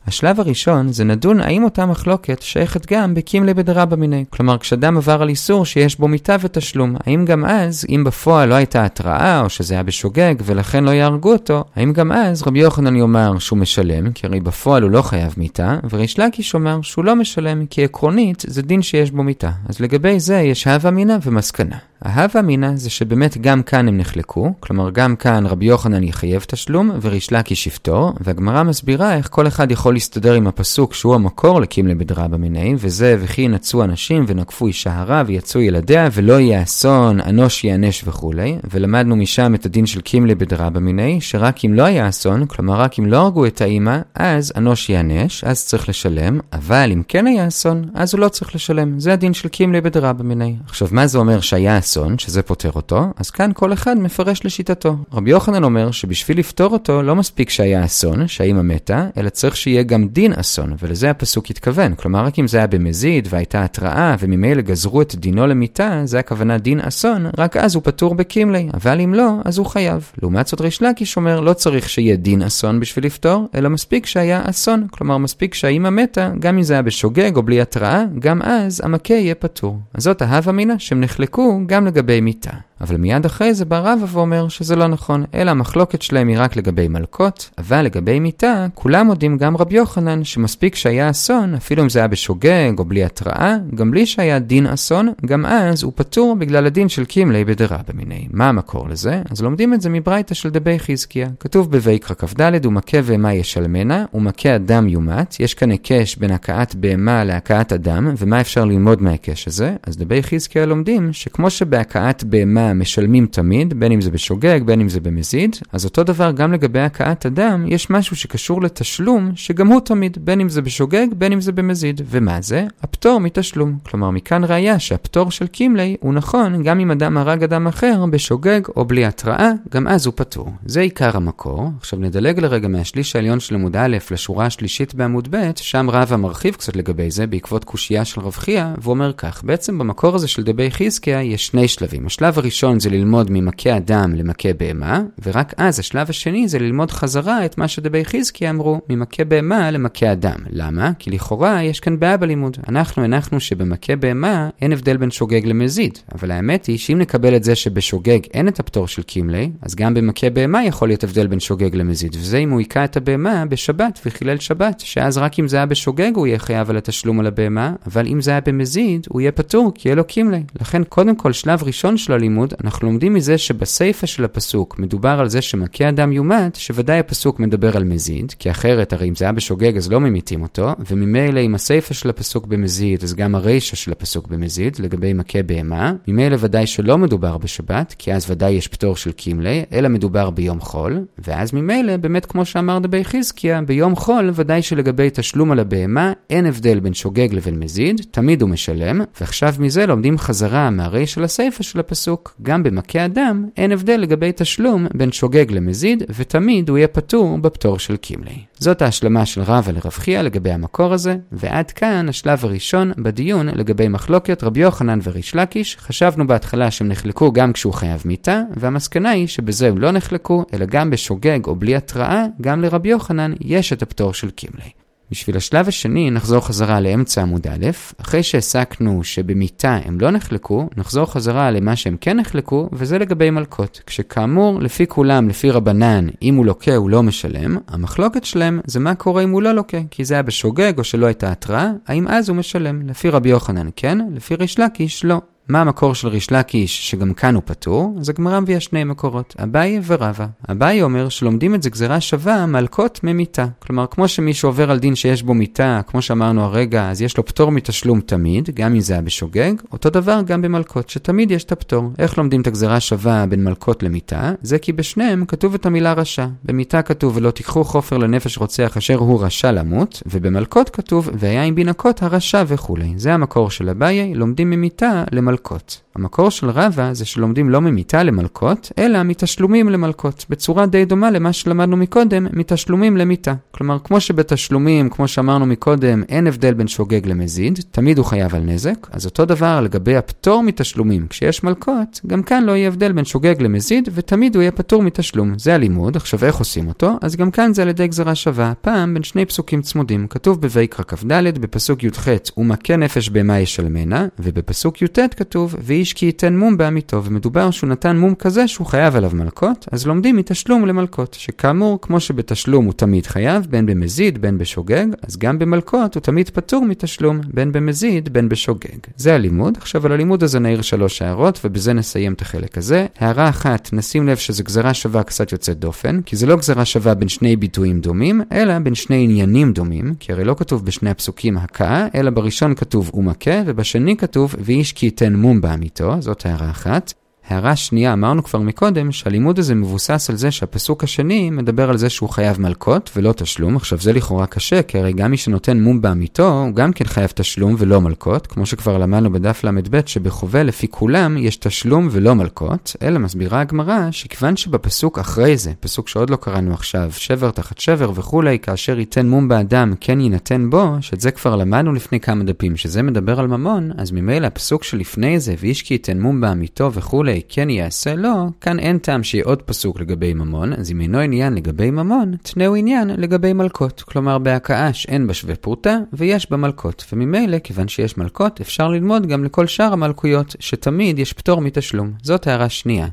השלב 0.07 0.39
הראשון 0.39 0.87
זה 0.87 1.03
נדון 1.03 1.41
האם 1.41 1.63
אותה 1.63 1.85
מחלוקת 1.85 2.41
שייכת 2.41 2.91
גם 2.91 3.13
בקימלי 3.13 3.53
בדרבא 3.53 3.95
מיני. 3.95 4.25
כלומר, 4.29 4.57
כשאדם 4.57 4.97
עבר 4.97 5.21
על 5.21 5.29
איסור 5.29 5.65
שיש 5.65 5.99
בו 5.99 6.07
מיתה 6.07 6.35
ותשלום, 6.41 6.95
האם 7.05 7.25
גם 7.25 7.45
אז, 7.45 7.85
אם 7.89 8.03
בפועל 8.03 8.49
לא 8.49 8.55
הייתה 8.55 8.85
התראה 8.85 9.41
או 9.41 9.49
שזה 9.49 9.73
היה 9.73 9.83
בשוגג 9.83 10.35
ולכן 10.43 10.83
לא 10.83 10.91
יהרגו 10.91 11.31
אותו, 11.31 11.63
האם 11.75 11.93
גם 11.93 12.11
אז 12.11 12.43
רבי 12.47 12.59
יוחנן 12.59 12.95
יאמר 12.95 13.39
שהוא 13.39 13.59
משלם, 13.59 14.11
כי 14.11 14.27
הרי 14.27 14.39
בפועל 14.39 14.83
הוא 14.83 14.91
לא 14.91 15.01
חייב 15.01 15.33
מיתה, 15.37 15.77
וריש 15.89 16.19
לקיש 16.19 16.53
אומר 16.53 16.81
שהוא 16.81 17.05
לא 17.05 17.15
משלם, 17.15 17.65
כי 17.65 17.83
עקרונית 17.83 18.43
זה 18.47 18.61
דין 18.61 18.81
שיש 18.81 19.11
בו 19.11 19.23
מיתה. 19.23 19.51
אז 19.69 19.79
לגבי 19.79 20.19
זה 20.19 20.35
יש 20.35 20.67
הווה 20.67 20.89
אמינא 20.89 21.17
ומסקנה. 21.23 21.77
ההווה 22.03 22.39
אמינא 22.41 22.75
זה 22.75 22.89
שבאמת 22.89 23.37
גם 23.37 23.63
כאן 23.63 23.87
הם 23.87 23.97
נחלקו, 23.97 24.53
כלומר 24.59 24.89
גם 24.89 25.15
כאן 25.15 25.45
רבי 25.45 25.65
יוחנן 25.65 26.03
יחייב 26.03 26.45
תשלום 26.47 26.91
וריש 27.01 27.31
לקיש 27.33 27.67
יפתור, 27.67 28.13
והגמרא 28.19 28.63
מסבירה 28.63 29.15
איך 29.15 29.27
כל 29.31 29.47
אחד 29.47 29.71
יכול 29.71 29.93
להסתדר 29.93 30.33
עם 30.33 30.47
הפסוק 30.47 30.93
שהוא 30.93 31.15
המקור 31.15 31.61
לקימלי 31.61 31.95
בדרבא 31.95 32.37
מיניה, 32.37 32.75
וזה 32.77 33.17
וכי 33.19 33.41
ינצו 33.41 33.83
אנשים 33.83 34.25
ונקפו 34.27 34.67
אישה 34.67 34.99
הרע 34.99 35.23
ויצאו 35.25 35.61
ילדיה 35.61 36.09
ולא 36.13 36.39
יהיה 36.39 36.63
אסון, 36.63 37.19
אנוש 37.19 37.63
ייענש 37.63 38.03
וכולי, 38.05 38.57
ולמדנו 38.71 39.15
משם 39.15 39.55
את 39.55 39.65
הדין 39.65 39.85
של 39.85 40.01
קימלי 40.01 40.35
בדרבא 40.35 40.79
מיניה, 40.79 41.21
שרק 41.21 41.65
אם 41.65 41.73
לא 41.73 41.83
היה 41.83 42.09
אסון, 42.09 42.45
כלומר 42.45 42.73
רק 42.73 42.99
אם 42.99 43.05
לא 43.05 43.17
הרגו 43.17 43.45
את 43.45 43.61
האימא, 43.61 43.99
אז 44.15 44.53
אנוש 44.55 44.89
ייענש, 44.89 45.43
אז 45.43 45.65
צריך 45.65 45.89
לשלם, 45.89 46.39
אבל 46.53 46.89
אם 46.93 47.01
כן 47.07 47.27
היה 47.27 47.47
אסון, 47.47 47.83
אז 47.93 48.13
הוא 48.13 48.21
לא 48.21 48.29
צריך 48.29 48.55
לשלם. 48.55 48.99
זה 48.99 49.13
הדין 49.13 49.33
של 49.33 49.49
קימלי 49.49 49.81
בדרבא 49.81 50.23
מיניה. 50.23 50.55
עכשיו, 50.65 50.87
מה 50.91 51.07
זה 51.07 51.17
אומר 51.17 51.39
שהיה 51.39 51.77
אסון? 51.77 51.92
אסון, 51.93 52.17
שזה 52.17 52.41
פותר 52.41 52.71
אותו, 52.75 53.05
אז 53.17 53.29
כאן 53.29 53.51
כל 53.53 53.73
אחד 53.73 53.97
מפרש 53.97 54.45
לשיטתו. 54.45 54.95
רבי 55.13 55.31
יוחנן 55.31 55.63
אומר 55.63 55.91
שבשביל 55.91 56.39
לפתור 56.39 56.73
אותו 56.73 57.03
לא 57.03 57.15
מספיק 57.15 57.49
שהיה 57.49 57.85
אסון, 57.85 58.27
שהאימא 58.27 58.61
מתה, 58.61 59.07
אלא 59.17 59.29
צריך 59.29 59.55
שיהיה 59.55 59.83
גם 59.83 60.07
דין 60.07 60.33
אסון, 60.33 60.75
ולזה 60.81 61.09
הפסוק 61.09 61.49
התכוון. 61.49 61.95
כלומר, 61.95 62.25
רק 62.25 62.39
אם 62.39 62.47
זה 62.47 62.57
היה 62.57 62.67
במזיד 62.67 63.27
והייתה 63.31 63.63
התראה, 63.63 64.15
וממילא 64.19 64.61
גזרו 64.61 65.01
את 65.01 65.15
דינו 65.15 65.47
למיתה, 65.47 66.01
זה 66.05 66.19
הכוונה 66.19 66.57
דין 66.57 66.79
אסון, 66.79 67.25
רק 67.37 67.57
אז 67.57 67.75
הוא 67.75 67.83
פטור 67.83 68.15
בקימלי, 68.15 68.69
אבל 68.73 69.01
אם 69.01 69.13
לא, 69.13 69.31
אז 69.45 69.57
הוא 69.57 69.65
חייב. 69.65 70.11
לעומת 70.21 70.47
זאת 70.47 70.61
ריש 70.61 70.81
לקיש 70.81 71.17
אומר, 71.17 71.39
לא 71.39 71.53
צריך 71.53 71.89
שיהיה 71.89 72.15
דין 72.15 72.41
אסון 72.41 72.79
בשביל 72.79 73.05
לפתור, 73.05 73.47
אלא 73.55 73.69
מספיק 73.69 74.05
שהיה 74.05 74.41
אסון. 74.45 74.87
כלומר, 74.91 75.17
מספיק 75.17 75.53
שהאימא 75.53 75.89
מתה, 75.89 76.31
גם 76.39 76.57
אם 76.57 76.63
זה 76.63 76.73
היה 76.73 76.81
בשוגג 76.81 77.35
או 77.35 77.43
בלי 77.43 77.61
התראה, 77.61 78.03
גם 78.19 78.41
אז 78.41 78.81
המכה 78.83 79.13
יהיה 79.13 79.35
פטור. 79.35 79.79
אז 79.93 80.03
זאת 80.03 80.21
ההווה 80.21 80.53
אמינא 80.53 80.73
שהם 80.77 81.01
נחלקו 81.01 81.61
גם 81.65 81.82
לגבי 81.85 82.21
מיתה. 82.21 82.51
אבל 82.81 82.97
מיד 82.97 83.25
אחרי 83.25 83.53
זה 83.53 83.65
בא 83.65 83.79
רבא 83.79 84.05
ואומר 84.07 84.47
שזה 84.47 84.75
לא 84.75 84.87
נכון, 84.87 85.23
אלא 85.33 85.51
המחלוקת 85.51 86.01
שלהם 86.01 86.27
היא 86.27 86.37
רק 86.39 86.55
לגבי 86.55 86.87
מלקות, 86.87 87.49
אבל 87.57 87.81
לגבי 87.81 88.19
מיתה, 88.19 88.65
כולם 88.73 89.05
מודים 89.05 89.37
גם 89.37 89.57
רבי 89.57 89.75
יוחנן 89.75 90.23
שמספיק 90.23 90.75
שהיה 90.75 91.09
אסון, 91.09 91.55
אפילו 91.55 91.83
אם 91.83 91.89
זה 91.89 91.99
היה 91.99 92.07
בשוגג 92.07 92.73
או 92.79 92.85
בלי 92.85 93.03
התראה, 93.03 93.55
גם 93.75 93.91
בלי 93.91 94.05
שהיה 94.05 94.39
דין 94.39 94.67
אסון, 94.67 95.09
גם 95.25 95.45
אז 95.45 95.83
הוא 95.83 95.93
פטור 95.95 96.35
בגלל 96.35 96.65
הדין 96.65 96.89
של 96.89 97.05
קימלי 97.05 97.45
בדרה 97.45 97.77
במיני. 97.87 98.27
מה 98.31 98.49
המקור 98.49 98.89
לזה? 98.89 99.21
אז 99.31 99.41
לומדים 99.41 99.73
את 99.73 99.81
זה 99.81 99.89
מברייתא 99.89 100.33
של 100.33 100.49
דבי 100.49 100.79
חזקיה. 100.79 101.27
כתוב 101.39 101.71
בויקרא 101.71 102.15
כ"ד, 102.15 102.65
ומכה 102.65 103.01
בהמה 103.01 103.33
ישלמנה, 103.33 104.05
ומכה 104.13 104.55
אדם 104.55 104.87
יומת. 104.87 105.39
יש 105.39 105.53
כאן 105.53 105.71
היקש 105.71 106.15
בין 106.15 106.31
הכאת 106.31 106.75
בהמה 106.75 107.23
להכאת 107.23 107.73
אדם, 107.73 108.13
ומה 108.17 108.41
אפשר 108.41 108.65
ללמוד 108.65 109.01
מההיקש 109.01 109.47
הזה? 109.47 109.75
אז 109.83 109.97
דבי 109.97 110.23
חזקיה 110.23 110.65
לומדים 110.65 111.13
שכמו 111.13 111.49
שבהכאת 111.49 112.23
בהמה 112.23 112.62
משלמים 112.75 113.25
תמיד, 113.25 113.79
בין 113.79 113.91
אם 113.91 114.01
זה 114.01 114.11
בשוגג, 114.11 114.59
בין 114.65 114.81
אם 114.81 114.89
זה 114.89 114.99
במזיד, 114.99 115.55
אז 115.71 115.85
אותו 115.85 116.03
דבר 116.03 116.31
גם 116.31 116.53
לגבי 116.53 116.79
הכאת 116.79 117.25
אדם, 117.25 117.65
יש 117.67 117.89
משהו 117.89 118.15
שקשור 118.15 118.61
לתשלום, 118.61 119.31
שגם 119.35 119.67
הוא 119.67 119.79
תמיד, 119.79 120.17
בין 120.21 120.41
אם 120.41 120.49
זה 120.49 120.61
בשוגג, 120.61 121.07
בין 121.17 121.31
אם 121.31 121.41
זה 121.41 121.51
במזיד. 121.51 122.01
ומה 122.05 122.41
זה? 122.41 122.65
הפטור 122.81 123.19
מתשלום. 123.19 123.77
כלומר, 123.83 124.09
מכאן 124.09 124.43
ראיה 124.43 124.79
שהפטור 124.79 125.31
של 125.31 125.47
קימלי 125.47 125.97
הוא 125.99 126.13
נכון 126.13 126.63
גם 126.63 126.79
אם 126.79 126.91
אדם 126.91 127.17
הרג 127.17 127.43
אדם 127.43 127.67
אחר 127.67 128.05
בשוגג 128.09 128.61
או 128.75 128.85
בלי 128.85 129.05
התראה, 129.05 129.51
גם 129.71 129.87
אז 129.87 130.05
הוא 130.05 130.13
פטור. 130.15 130.49
זה 130.65 130.81
עיקר 130.81 131.17
המקור. 131.17 131.71
עכשיו 131.79 131.99
נדלג 131.99 132.39
לרגע 132.39 132.67
מהשליש 132.67 133.15
העליון 133.15 133.39
של 133.39 133.55
עמוד 133.55 133.75
א' 133.75 133.97
לשורה 134.11 134.45
השלישית 134.45 134.95
בעמוד 134.95 135.27
ב', 135.31 135.51
שם 135.55 135.89
רבא 135.89 136.15
מרחיב 136.15 136.53
קצת 136.53 136.75
לגבי 136.75 137.11
זה 137.11 137.27
בעקבות 137.27 137.63
קושייה 137.63 138.05
של 138.05 138.21
רב 138.21 138.33
חייא, 138.33 138.65
והוא 138.77 138.93
אומר 138.93 139.13
כך, 139.13 139.43
בעצם 139.43 139.77
במקור 139.77 140.15
הזה 140.15 140.27
של 140.27 140.43
דבי 140.43 140.71
חזקיה 140.71 141.23
יש 141.23 141.47
שני 141.47 141.67
שלבים. 141.67 142.05
השלב 142.05 142.37
הראשון 142.37 142.52
זה 142.77 142.89
ללמוד 142.89 143.27
ממכה 143.31 143.77
אדם 143.77 144.15
למכה 144.15 144.53
בהמה, 144.57 145.01
ורק 145.23 145.53
אז 145.57 145.79
השלב 145.79 146.09
השני 146.09 146.47
זה 146.47 146.59
ללמוד 146.59 146.91
חזרה 146.91 147.45
את 147.45 147.57
מה 147.57 147.67
שדבי 147.67 148.05
חזקיה 148.05 148.49
אמרו, 148.49 148.81
ממכה 148.89 149.23
בהמה 149.23 149.71
למכה 149.71 150.11
אדם. 150.11 150.37
למה? 150.49 150.91
כי 150.99 151.11
לכאורה 151.11 151.63
יש 151.63 151.79
כאן 151.79 151.99
בעיה 151.99 152.17
בלימוד. 152.17 152.57
אנחנו 152.69 153.03
הנחנו 153.03 153.39
שבמכה 153.39 153.95
בהמה 153.95 154.49
אין 154.61 154.71
הבדל 154.71 154.97
בין 154.97 155.11
שוגג 155.11 155.45
למזיד, 155.45 155.97
אבל 156.15 156.31
האמת 156.31 156.65
היא 156.65 156.77
שאם 156.77 156.97
נקבל 156.97 157.35
את 157.35 157.43
זה 157.43 157.55
שבשוגג 157.55 158.19
אין 158.33 158.47
את 158.47 158.59
הפטור 158.59 158.87
של 158.87 159.03
קימלי, 159.03 159.49
אז 159.61 159.75
גם 159.75 159.93
במכה 159.93 160.29
בהמה 160.29 160.65
יכול 160.65 160.87
להיות 160.87 161.03
הבדל 161.03 161.27
בין 161.27 161.39
שוגג 161.39 161.75
למזיד, 161.75 162.15
וזה 162.15 162.37
אם 162.37 162.51
הוא 162.51 162.59
היכה 162.59 162.83
את 162.83 162.97
הבהמה 162.97 163.45
בשבת 163.45 163.99
וחילל 164.05 164.37
שבת, 164.37 164.79
שאז 164.79 165.17
רק 165.17 165.39
אם 165.39 165.47
זה 165.47 165.57
היה 165.57 165.65
בשוגג 165.65 166.11
הוא 166.15 166.27
יהיה 166.27 166.39
חייב 166.39 166.69
על 166.69 166.77
התשלום 166.77 167.19
על 167.19 167.27
הבהמה, 167.27 167.73
אבל 167.87 168.07
אם 168.07 168.21
זה 168.21 168.31
היה 168.31 168.41
במזיד 168.41 169.07
הוא 169.09 169.21
יהיה 169.21 169.31
פטור 169.31 169.71
כי 169.75 169.89
יהיה 169.89 169.95
לו 169.95 170.03
קימלי. 170.03 170.43
לכן 170.61 170.83
קודם 170.83 171.15
כל 171.15 171.33
שלב 171.33 171.63
ראשון 171.63 171.97
של 171.97 172.13
הלימוד, 172.13 172.42
אנחנו 172.63 172.87
לומדים 172.87 173.13
מזה 173.13 173.37
שבסיפא 173.37 174.07
של 174.07 174.25
הפסוק 174.25 174.79
מדובר 174.79 175.19
על 175.19 175.29
זה 175.29 175.41
שמכה 175.41 175.89
אדם 175.89 176.11
יומת, 176.11 176.55
שוודאי 176.55 176.99
הפסוק 176.99 177.39
מדבר 177.39 177.77
על 177.77 177.83
מזיד, 177.83 178.33
כי 178.39 178.51
אחרת 178.51 178.93
הרי 178.93 179.09
אם 179.09 179.15
זה 179.15 179.25
היה 179.25 179.31
בשוגג 179.31 179.77
אז 179.77 179.91
לא 179.91 179.99
ממיתים 179.99 180.41
אותו, 180.41 180.69
וממילא 180.89 181.39
אם 181.39 181.55
הסיפא 181.55 181.93
של 181.93 182.09
הפסוק 182.09 182.45
במזיד 182.45 183.03
אז 183.03 183.13
גם 183.15 183.35
הרישא 183.35 183.75
של 183.75 183.91
הפסוק 183.91 184.27
במזיד, 184.27 184.77
לגבי 184.79 185.13
מכה 185.13 185.43
בהמה, 185.43 185.93
ממילא 186.07 186.37
ודאי 186.39 186.67
שלא 186.67 186.97
מדובר 186.97 187.37
בשבת, 187.37 187.95
כי 187.97 188.13
אז 188.13 188.31
ודאי 188.31 188.51
יש 188.51 188.67
פטור 188.67 188.95
של 188.95 189.11
קימלי, 189.11 189.63
אלא 189.73 189.89
מדובר 189.89 190.29
ביום 190.29 190.59
חול, 190.59 191.05
ואז 191.19 191.53
ממילא, 191.53 191.97
באמת 191.97 192.25
כמו 192.25 192.45
שאמר 192.45 192.79
דבי 192.79 193.05
חזקיה, 193.05 193.61
ביום 193.61 193.95
חול 193.95 194.31
ודאי 194.33 194.61
שלגבי 194.61 195.09
תשלום 195.13 195.51
על 195.51 195.59
הבהמה, 195.59 196.13
אין 196.29 196.45
הבדל 196.45 196.79
בין 196.79 196.93
שוגג 196.93 197.33
לבין 197.33 197.59
מזיד, 197.59 198.01
תמיד 198.11 198.41
הוא 198.41 198.49
משלם, 198.49 199.01
ועכשיו 199.21 199.53
מזה 199.59 199.85
לומדים 199.85 200.17
חזרה 200.17 200.69
מהרי 200.69 201.07
של 201.07 201.23
הסיפא 201.23 201.63
של 201.63 201.79
הפסוק, 201.79 202.32
גם 202.41 202.63
במכה 202.63 203.05
אדם, 203.05 203.45
אין 203.57 203.71
הבדל 203.71 203.99
לגבי 203.99 204.31
תשלום 204.35 204.87
בין 204.93 205.11
שוגג 205.11 205.51
למזיד, 205.51 206.03
ותמיד 206.15 206.69
הוא 206.69 206.77
יהיה 206.77 206.87
פטור 206.87 207.37
בפטור 207.37 207.79
של 207.79 207.97
קימלי. 207.97 208.39
זאת 208.57 208.81
ההשלמה 208.81 209.25
של 209.25 209.41
רבא 209.41 209.71
לרב 209.71 209.91
חייא 209.91 210.21
לגבי 210.21 210.51
המקור 210.51 210.93
הזה, 210.93 211.17
ועד 211.31 211.71
כאן 211.71 212.09
השלב 212.09 212.45
הראשון 212.45 212.91
בדיון 212.97 213.47
לגבי 213.47 213.87
מחלוקת 213.87 214.43
רבי 214.43 214.59
יוחנן 214.59 214.99
וריש 215.03 215.35
לקיש. 215.35 215.77
חשבנו 215.79 216.27
בהתחלה 216.27 216.71
שהם 216.71 216.87
נחלקו 216.87 217.31
גם 217.31 217.53
כשהוא 217.53 217.73
חייב 217.73 218.01
מיתה, 218.05 218.41
והמסקנה 218.55 219.09
היא 219.09 219.27
שבזה 219.27 219.67
הם 219.67 219.77
לא 219.77 219.91
נחלקו, 219.91 220.45
אלא 220.53 220.65
גם 220.65 220.89
בשוגג 220.89 221.45
או 221.45 221.55
בלי 221.55 221.75
התראה, 221.75 222.25
גם 222.41 222.61
לרבי 222.61 222.89
יוחנן 222.89 223.33
יש 223.41 223.73
את 223.73 223.81
הפטור 223.81 224.13
של 224.13 224.29
קימלי. 224.29 224.82
בשביל 225.11 225.37
השלב 225.37 225.67
השני 225.67 226.11
נחזור 226.11 226.47
חזרה 226.47 226.79
לאמצע 226.79 227.21
עמוד 227.21 227.47
א', 227.47 227.65
אחרי 228.01 228.23
שהסקנו 228.23 229.03
שבמיתה 229.03 229.79
הם 229.85 230.01
לא 230.01 230.11
נחלקו, 230.11 230.69
נחזור 230.77 231.05
חזרה 231.05 231.51
למה 231.51 231.75
שהם 231.75 231.97
כן 232.01 232.19
נחלקו, 232.19 232.69
וזה 232.73 232.97
לגבי 232.97 233.29
מלקות. 233.29 233.81
כשכאמור, 233.85 234.59
לפי 234.59 234.87
כולם, 234.87 235.29
לפי 235.29 235.51
רבנן, 235.51 236.07
אם 236.21 236.35
הוא 236.35 236.45
לוקה 236.45 236.75
הוא 236.75 236.89
לא 236.89 237.03
משלם, 237.03 237.57
המחלוקת 237.67 238.23
שלהם 238.23 238.59
זה 238.65 238.79
מה 238.79 238.95
קורה 238.95 239.23
אם 239.23 239.29
הוא 239.29 239.41
לא 239.41 239.51
לוקה, 239.51 239.77
כי 239.91 240.05
זה 240.05 240.13
היה 240.13 240.23
בשוגג 240.23 240.73
או 240.77 240.83
שלא 240.83 241.05
הייתה 241.05 241.31
התראה, 241.31 241.71
האם 241.87 242.07
אז 242.07 242.29
הוא 242.29 242.37
משלם. 242.37 242.87
לפי 242.89 243.09
רבי 243.09 243.29
יוחנן 243.29 243.69
כן, 243.75 243.97
לפי 244.15 244.35
ריש 244.35 244.59
לקיש 244.59 245.05
לא. 245.05 245.21
מה 245.49 245.61
המקור 245.61 245.95
של 245.95 246.07
ריש 246.07 246.31
לקיש, 246.31 246.89
שגם 246.89 247.13
כאן 247.13 247.35
הוא 247.35 247.43
פטור? 247.45 247.95
אז 247.99 248.09
הגמרא 248.09 248.39
מביאה 248.39 248.59
שני 248.59 248.83
מקורות, 248.83 249.35
אביי 249.43 249.79
ורבא. 249.85 250.25
אביי 250.51 250.81
אומר 250.81 251.09
שלומדים 251.09 251.55
את 251.55 251.63
זה 251.63 251.69
גזירה 251.69 252.01
שווה 252.01 252.45
מלקות 252.45 252.99
ממיתה. 253.03 253.45
כלומר, 253.59 253.85
כמו 253.87 254.07
שמי 254.07 254.33
שעובר 254.33 254.71
על 254.71 254.79
דין 254.79 254.95
שיש 254.95 255.23
בו 255.23 255.33
מיתה, 255.33 255.81
כמו 255.87 256.01
שאמרנו 256.01 256.43
הרגע, 256.43 256.89
אז 256.89 257.01
יש 257.01 257.17
לו 257.17 257.25
פטור 257.25 257.51
מתשלום 257.51 258.01
תמיד, 258.01 258.49
גם 258.53 258.73
אם 258.73 258.79
זה 258.79 258.93
היה 258.93 259.01
בשוגג, 259.01 259.53
אותו 259.71 259.89
דבר 259.89 260.21
גם 260.25 260.41
במלקות, 260.41 260.89
שתמיד 260.89 261.31
יש 261.31 261.43
את 261.43 261.51
הפטור. 261.51 261.91
איך 261.99 262.17
לומדים 262.17 262.41
את 262.41 262.47
הגזירה 262.47 262.79
שווה 262.79 263.25
בין 263.25 263.43
מלקות 263.43 263.83
למיתה? 263.83 264.31
זה 264.41 264.59
כי 264.59 264.73
בשניהם 264.73 265.25
כתוב 265.25 265.53
את 265.53 265.65
המילה 265.65 265.93
רשע. 265.93 266.27
במיתה 266.43 266.81
כתוב 266.81 267.17
ולא 267.17 267.31
תיקחו 267.31 267.63
חופר 267.63 267.97
לנפש 267.97 268.37
רוצח 268.37 268.77
אשר 268.77 268.97
הוא 268.97 269.23
רשע 269.23 269.51
למות, 269.51 270.03
ובמלקות 270.05 270.69
כתוב 270.69 271.09
והיה 271.13 271.43
עם 271.43 271.55
בינקות 271.55 272.03
הרשע 272.03 272.43
וכולי. 272.47 272.93
זה 272.97 273.13
המקור 273.13 273.49
של 273.49 273.69
אביי, 273.69 274.13
לומדים 274.15 274.49
ממיתה 274.49 275.03
למלקות. 275.11 275.32
מלקות. 275.33 275.81
המקור 275.95 276.31
של 276.31 276.49
רבא 276.49 276.93
זה 276.93 277.05
שלומדים 277.05 277.49
לא 277.49 277.61
ממיתה 277.61 278.03
למלקות, 278.03 278.71
אלא 278.77 279.03
מתשלומים 279.03 279.69
למלקות, 279.69 280.25
בצורה 280.29 280.65
די 280.65 280.85
דומה 280.85 281.11
למה 281.11 281.33
שלמדנו 281.33 281.77
מקודם, 281.77 282.27
מתשלומים 282.33 282.97
למיתה. 282.97 283.33
כלומר, 283.51 283.77
כמו 283.83 283.99
שבתשלומים, 283.99 284.89
כמו 284.89 285.07
שאמרנו 285.07 285.45
מקודם, 285.45 286.03
אין 286.09 286.27
הבדל 286.27 286.53
בין 286.53 286.67
שוגג 286.67 287.07
למזיד, 287.07 287.59
תמיד 287.71 287.97
הוא 287.97 288.05
חייב 288.05 288.35
על 288.35 288.41
נזק, 288.41 288.87
אז 288.91 289.05
אותו 289.05 289.25
דבר 289.25 289.61
לגבי 289.61 289.95
הפטור 289.95 290.43
מתשלומים, 290.43 291.07
כשיש 291.09 291.43
מלקות, 291.43 292.01
גם 292.07 292.23
כאן 292.23 292.43
לא 292.43 292.51
יהיה 292.51 292.67
הבדל 292.67 292.91
בין 292.91 293.05
שוגג 293.05 293.41
למזיד, 293.41 293.89
ותמיד 293.93 294.35
הוא 294.35 294.41
יהיה 294.41 294.51
פטור 294.51 294.81
מתשלום. 294.81 295.39
זה 295.39 295.55
הלימוד, 295.55 295.95
עכשיו 295.95 296.25
איך 296.25 296.35
עושים 296.35 296.67
אותו? 296.67 296.91
אז 297.01 297.15
גם 297.15 297.31
כאן 297.31 297.53
זה 297.53 297.61
על 297.61 297.67
ידי 297.67 297.87
גזרה 297.87 298.15
שווה, 298.15 298.53
פעם 298.61 298.93
בין 298.93 299.03
שני 299.03 299.25
פסוקים 299.25 299.61
צמודים. 299.61 300.07
כתוב 300.07 300.41
בויקרא 300.41 300.85
כ"ד, 300.87 301.37
בפסוק 301.37 301.83
י"ח, 301.83 302.07
ומכה 302.37 302.75
נפש 302.75 303.09
בהמה 303.09 303.39
ישלמנה, 303.39 304.07
ובפסוק 304.19 304.81
י"ט 304.81 304.99
כתוב, 305.23 305.55
ואיש 305.59 305.93
כי 305.93 306.05
ייתן 306.05 306.37
מום 306.37 306.57
בעמיתו, 306.57 307.03
ומדובר 307.03 307.51
שהוא 307.51 307.69
נתן 307.69 307.97
מום 307.97 308.15
כזה 308.15 308.47
שהוא 308.47 308.67
חייב 308.67 308.95
עליו 308.95 309.11
מלקות, 309.13 309.65
אז 309.71 309.87
לומדים 309.87 310.15
מתשלום 310.15 310.65
למלקות, 310.65 311.15
שכאמור, 311.19 311.81
כמו 311.81 311.99
שבתשלום 311.99 312.65
הוא 312.65 312.73
תמיד 312.73 313.07
חייב, 313.07 313.47
בין 313.49 313.65
במזיד, 313.65 314.21
בין 314.21 314.37
בשוגג, 314.37 314.85
אז 315.01 315.17
גם 315.17 315.39
במלקות 315.39 315.95
הוא 315.95 316.01
תמיד 316.01 316.29
פטור 316.29 316.65
מתשלום, 316.65 317.21
בין 317.33 317.51
במזיד, 317.51 318.13
בין 318.13 318.29
בשוגג. 318.29 318.77
זה 318.97 319.15
הלימוד. 319.15 319.57
עכשיו 319.57 319.85
על 319.85 319.91
הלימוד 319.91 320.23
הזה 320.23 320.39
נעיר 320.39 320.61
שלוש 320.61 321.01
הערות, 321.01 321.39
ובזה 321.43 321.73
נסיים 321.73 322.13
את 322.13 322.21
החלק 322.21 322.57
הזה. 322.57 322.85
הערה 322.99 323.29
אחת, 323.29 323.69
נשים 323.73 324.07
לב 324.07 324.17
שזו 324.17 324.43
גזרה 324.43 324.73
שווה 324.73 325.03
קצת 325.03 325.31
יוצאת 325.31 325.59
דופן, 325.59 326.01
כי 326.01 326.15
זה 326.15 326.25
לא 326.25 326.35
גזרה 326.35 326.65
שווה 326.65 326.93
בין 326.93 327.07
שני 327.07 327.35
ביטויים 327.35 327.79
דומים, 327.79 328.21
אלא 328.31 328.59
בין 328.59 328.75
שני 328.75 329.03
עניינים 329.03 329.53
דומים, 329.53 329.93
כי 329.99 330.11
הרי 330.11 330.23
לא 330.23 330.35
כתוב 330.37 330.65
בשני 330.65 330.89
הפסוקים 330.89 331.37
הכאה, 331.37 331.87
אלא 331.95 332.09
בראשון 332.09 332.55
כתוב 332.55 332.91
ומכה, 332.93 333.41
ובשני 333.45 333.97
כתוב 333.97 334.35
ואיש 334.39 334.73
כי 334.73 334.85
ייתן 334.85 335.12
מום 335.15 335.41
בעמיתו, 335.41 336.01
זאת 336.01 336.25
הערה 336.25 336.49
אחת. 336.49 336.93
הערה 337.27 337.55
שנייה, 337.55 337.93
אמרנו 337.93 338.23
כבר 338.23 338.39
מקודם 338.39 338.91
שהלימוד 338.91 339.39
הזה 339.39 339.55
מבוסס 339.55 340.09
על 340.09 340.15
זה 340.15 340.31
שהפסוק 340.31 340.83
השני 340.83 341.29
מדבר 341.29 341.69
על 341.69 341.77
זה 341.77 341.89
שהוא 341.89 342.09
חייב 342.09 342.41
מלקות 342.41 342.89
ולא 342.95 343.11
תשלום. 343.11 343.55
עכשיו 343.55 343.79
זה 343.79 343.93
לכאורה 343.93 344.27
קשה, 344.27 344.61
כי 344.63 344.79
הרי 344.79 344.93
גם 344.93 345.11
מי 345.11 345.17
שנותן 345.17 345.59
מום 345.61 345.81
בעמיתו, 345.81 346.41
הוא 346.41 346.55
גם 346.55 346.73
כן 346.73 346.85
חייב 346.85 347.11
תשלום 347.15 347.55
ולא 347.57 347.81
מלקות, 347.81 348.27
כמו 348.27 348.45
שכבר 348.45 348.77
למדנו 348.77 349.11
בדף 349.11 349.43
ל"ב 349.43 349.81
שבחובל 349.85 350.43
לפי 350.43 350.67
כולם 350.67 351.17
יש 351.17 351.35
תשלום 351.35 351.87
ולא 351.91 352.15
מלקות, 352.15 352.75
אלא 352.81 352.99
מסבירה 352.99 353.41
הגמרא 353.41 353.91
שכיוון 353.91 354.37
שבפסוק 354.37 354.99
אחרי 354.99 355.37
זה, 355.37 355.51
פסוק 355.59 355.87
שעוד 355.87 356.09
לא 356.09 356.15
קראנו 356.15 356.53
עכשיו, 356.53 356.91
שבר 356.91 357.31
תחת 357.31 357.59
שבר 357.59 357.91
וכולי, 357.95 358.39
כאשר 358.39 358.79
ייתן 358.79 359.09
מום 359.09 359.27
באדם 359.27 359.73
כן 359.79 359.99
יינתן 359.99 360.49
בו, 360.49 360.65
שאת 360.81 361.01
זה 361.01 361.11
כבר 361.11 361.35
למדנו 361.35 361.73
לפני 361.73 361.99
כמה 361.99 362.23
דפים, 362.23 362.57
שזה 362.57 362.81
מדבר 362.83 363.19
על 363.19 363.27
ממון, 363.27 363.71
אז 363.77 363.91
ממילא 363.91 364.27
הפסוק 364.27 364.63
שלפני 364.63 365.19
זה, 365.19 365.35
ואיש 365.39 365.61
כי 365.61 365.73
ייתן 365.73 365.99
מום 365.99 366.21
בעמיתו 366.21 366.73
וכולי, 366.73 367.12
קימלי 367.21 367.21
כן 367.29 367.49
יעשה 367.49 367.95
לו, 367.95 368.27
כאן 368.41 368.59
אין 368.59 368.77
טעם 368.77 369.03
שיהיה 369.03 369.23
עוד 369.25 369.41
פסוק 369.41 369.79
לגבי 369.79 370.13
ממון, 370.13 370.53
אז 370.53 370.71
אם 370.71 370.81
אינו 370.81 370.99
עניין 370.99 371.33
לגבי 371.33 371.71
ממון, 371.71 372.15
תנאו 372.21 372.55
עניין 372.55 372.89
לגבי 372.89 373.33
מלקות. 373.33 373.81
כלומר, 373.81 374.17
בהכאה 374.17 374.73
שאין 374.73 375.07
בה 375.07 375.13
שווה 375.13 375.35
פרוטה, 375.35 375.77
ויש 375.93 376.31
בה 376.31 376.37
מלקות. 376.37 376.85
וממילא, 376.93 377.39
כיוון 377.39 377.67
שיש 377.67 377.97
מלקות, 377.97 378.41
אפשר 378.41 378.67
ללמוד 378.67 379.05
גם 379.07 379.23
לכל 379.23 379.47
שאר 379.47 379.73
המלקויות, 379.73 380.35
שתמיד 380.39 380.99
יש 380.99 381.13
פטור 381.13 381.41
מתשלום. 381.41 381.91
זאת 382.03 382.27
הערה 382.27 382.49
שנייה. 382.49 382.87